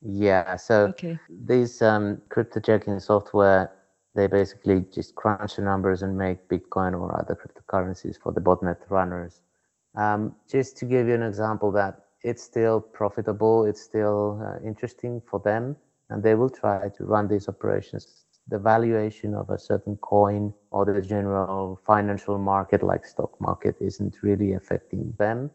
Yeah 0.00 0.56
so 0.56 0.86
okay. 0.88 1.18
these 1.28 1.80
um, 1.82 2.20
crypto 2.28 2.60
jacking 2.60 2.98
software 3.00 3.70
they 4.14 4.26
basically 4.26 4.84
just 4.92 5.14
crunch 5.14 5.56
the 5.56 5.62
numbers 5.62 6.02
and 6.02 6.16
make 6.16 6.48
bitcoin 6.48 6.98
or 6.98 7.16
other 7.18 7.36
cryptocurrencies 7.36 8.18
for 8.20 8.32
the 8.32 8.40
botnet 8.40 8.78
runners. 8.88 9.40
Um, 9.94 10.34
just 10.50 10.76
to 10.78 10.84
give 10.84 11.06
you 11.06 11.14
an 11.14 11.22
example 11.22 11.70
that 11.72 12.04
it's 12.22 12.42
still 12.42 12.80
profitable 12.80 13.64
it's 13.64 13.80
still 13.80 14.42
uh, 14.44 14.66
interesting 14.66 15.22
for 15.30 15.38
them 15.40 15.76
and 16.10 16.22
they 16.22 16.34
will 16.34 16.50
try 16.50 16.88
to 16.88 17.04
run 17.04 17.28
these 17.28 17.48
operations 17.48 18.24
the 18.48 18.58
valuation 18.58 19.34
of 19.34 19.50
a 19.50 19.58
certain 19.58 19.96
coin 19.96 20.52
or 20.70 20.84
the 20.84 21.00
general 21.02 21.80
financial 21.86 22.38
market 22.38 22.82
like 22.82 23.04
stock 23.04 23.38
market 23.40 23.76
isn't 23.80 24.22
really 24.22 24.54
affecting 24.54 25.14
them. 25.18 25.50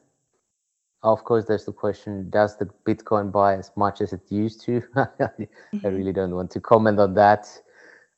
Of 1.01 1.23
course 1.23 1.45
there's 1.45 1.65
the 1.65 1.73
question 1.73 2.29
does 2.29 2.57
the 2.57 2.69
bitcoin 2.85 3.31
buy 3.31 3.55
as 3.55 3.71
much 3.75 3.99
as 4.01 4.13
it 4.13 4.21
used 4.29 4.61
to? 4.65 4.81
I 4.95 5.87
really 5.87 6.13
don't 6.13 6.35
want 6.35 6.51
to 6.51 6.61
comment 6.61 6.99
on 6.99 7.13
that. 7.15 7.47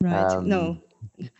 Right. 0.01 0.31
Um, 0.31 0.47
no 0.49 0.77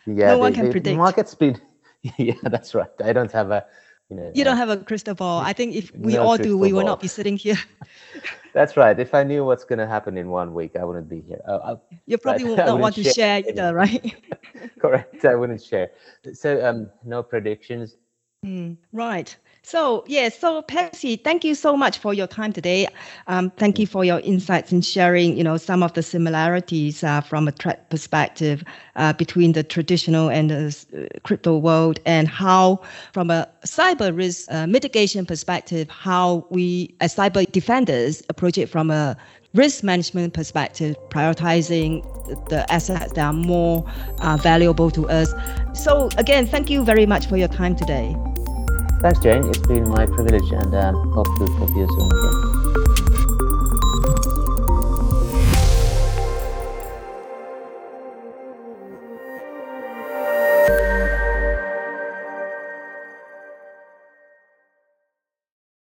yeah 0.06 0.28
no 0.28 0.38
one 0.38 0.52
the, 0.52 0.56
can 0.56 0.66
the, 0.66 0.70
predict. 0.70 0.94
the 0.94 0.96
market's 0.96 1.34
been 1.34 1.60
yeah 2.18 2.34
that's 2.44 2.74
right. 2.74 2.90
I 3.04 3.12
don't 3.12 3.32
have 3.32 3.50
a 3.50 3.66
you 4.10 4.16
know 4.16 4.32
you 4.34 4.44
don't 4.44 4.56
uh, 4.56 4.56
have 4.56 4.68
a 4.68 4.76
crystal 4.76 5.14
ball 5.14 5.40
i 5.40 5.52
think 5.52 5.74
if 5.74 5.92
we 5.96 6.16
no 6.16 6.22
all 6.22 6.36
do 6.38 6.56
we 6.56 6.72
will 6.72 6.84
not 6.84 7.00
be 7.00 7.08
sitting 7.08 7.36
here 7.36 7.58
That's 8.52 8.76
right. 8.76 8.98
If 8.98 9.14
I 9.14 9.22
knew 9.22 9.44
what's 9.44 9.64
going 9.64 9.78
to 9.78 9.86
happen 9.86 10.16
in 10.16 10.30
one 10.30 10.54
week, 10.54 10.76
I 10.76 10.84
wouldn't 10.84 11.08
be 11.08 11.20
here. 11.20 11.40
Uh, 11.46 11.76
you 12.06 12.16
probably 12.18 12.44
would 12.44 12.62
not 12.64 12.80
want 12.80 12.94
to 12.96 13.04
share, 13.04 13.42
either, 13.46 13.74
right? 13.74 14.14
Correct. 14.78 15.24
I 15.24 15.34
wouldn't 15.34 15.62
share. 15.62 15.90
So, 16.32 16.64
um, 16.66 16.90
no 17.04 17.22
predictions. 17.22 17.96
Mm, 18.44 18.76
right. 18.92 19.36
So, 19.66 20.04
yes, 20.06 20.34
yeah, 20.34 20.38
so 20.38 20.62
Pasi, 20.62 21.16
thank 21.16 21.42
you 21.42 21.56
so 21.56 21.76
much 21.76 21.98
for 21.98 22.14
your 22.14 22.28
time 22.28 22.52
today. 22.52 22.86
Um, 23.26 23.50
thank 23.56 23.80
you 23.80 23.86
for 23.88 24.04
your 24.04 24.20
insights 24.20 24.70
in 24.70 24.80
sharing, 24.80 25.36
you 25.36 25.42
know, 25.42 25.56
some 25.56 25.82
of 25.82 25.92
the 25.94 26.04
similarities 26.04 27.02
uh, 27.02 27.20
from 27.20 27.48
a 27.48 27.50
threat 27.50 27.90
perspective 27.90 28.62
uh, 28.94 29.12
between 29.14 29.54
the 29.54 29.64
traditional 29.64 30.30
and 30.30 30.50
the 30.50 30.86
uh, 30.96 31.18
crypto 31.24 31.58
world 31.58 31.98
and 32.06 32.28
how, 32.28 32.80
from 33.12 33.28
a 33.28 33.48
cyber 33.64 34.16
risk 34.16 34.46
uh, 34.52 34.68
mitigation 34.68 35.26
perspective, 35.26 35.90
how 35.90 36.46
we 36.48 36.94
as 37.00 37.16
cyber 37.16 37.50
defenders 37.50 38.22
approach 38.28 38.58
it 38.58 38.68
from 38.68 38.92
a 38.92 39.16
risk 39.54 39.82
management 39.82 40.32
perspective, 40.32 40.94
prioritizing 41.08 42.04
the 42.50 42.64
assets 42.72 43.14
that 43.14 43.26
are 43.26 43.32
more 43.32 43.84
uh, 44.20 44.36
valuable 44.36 44.92
to 44.92 45.08
us. 45.08 45.34
So 45.74 46.08
again, 46.18 46.46
thank 46.46 46.70
you 46.70 46.84
very 46.84 47.04
much 47.04 47.26
for 47.26 47.36
your 47.36 47.48
time 47.48 47.74
today. 47.74 48.14
Thanks, 49.06 49.20
Jane. 49.20 49.44
It's 49.48 49.58
been 49.60 49.88
my 49.88 50.04
privilege 50.04 50.50
and 50.50 50.74
um, 50.74 51.12
hope 51.12 51.28
to 51.38 51.46
talk 51.46 51.68
to 51.68 51.78
you 51.78 51.86
soon 51.86 52.10
again. 52.10 52.55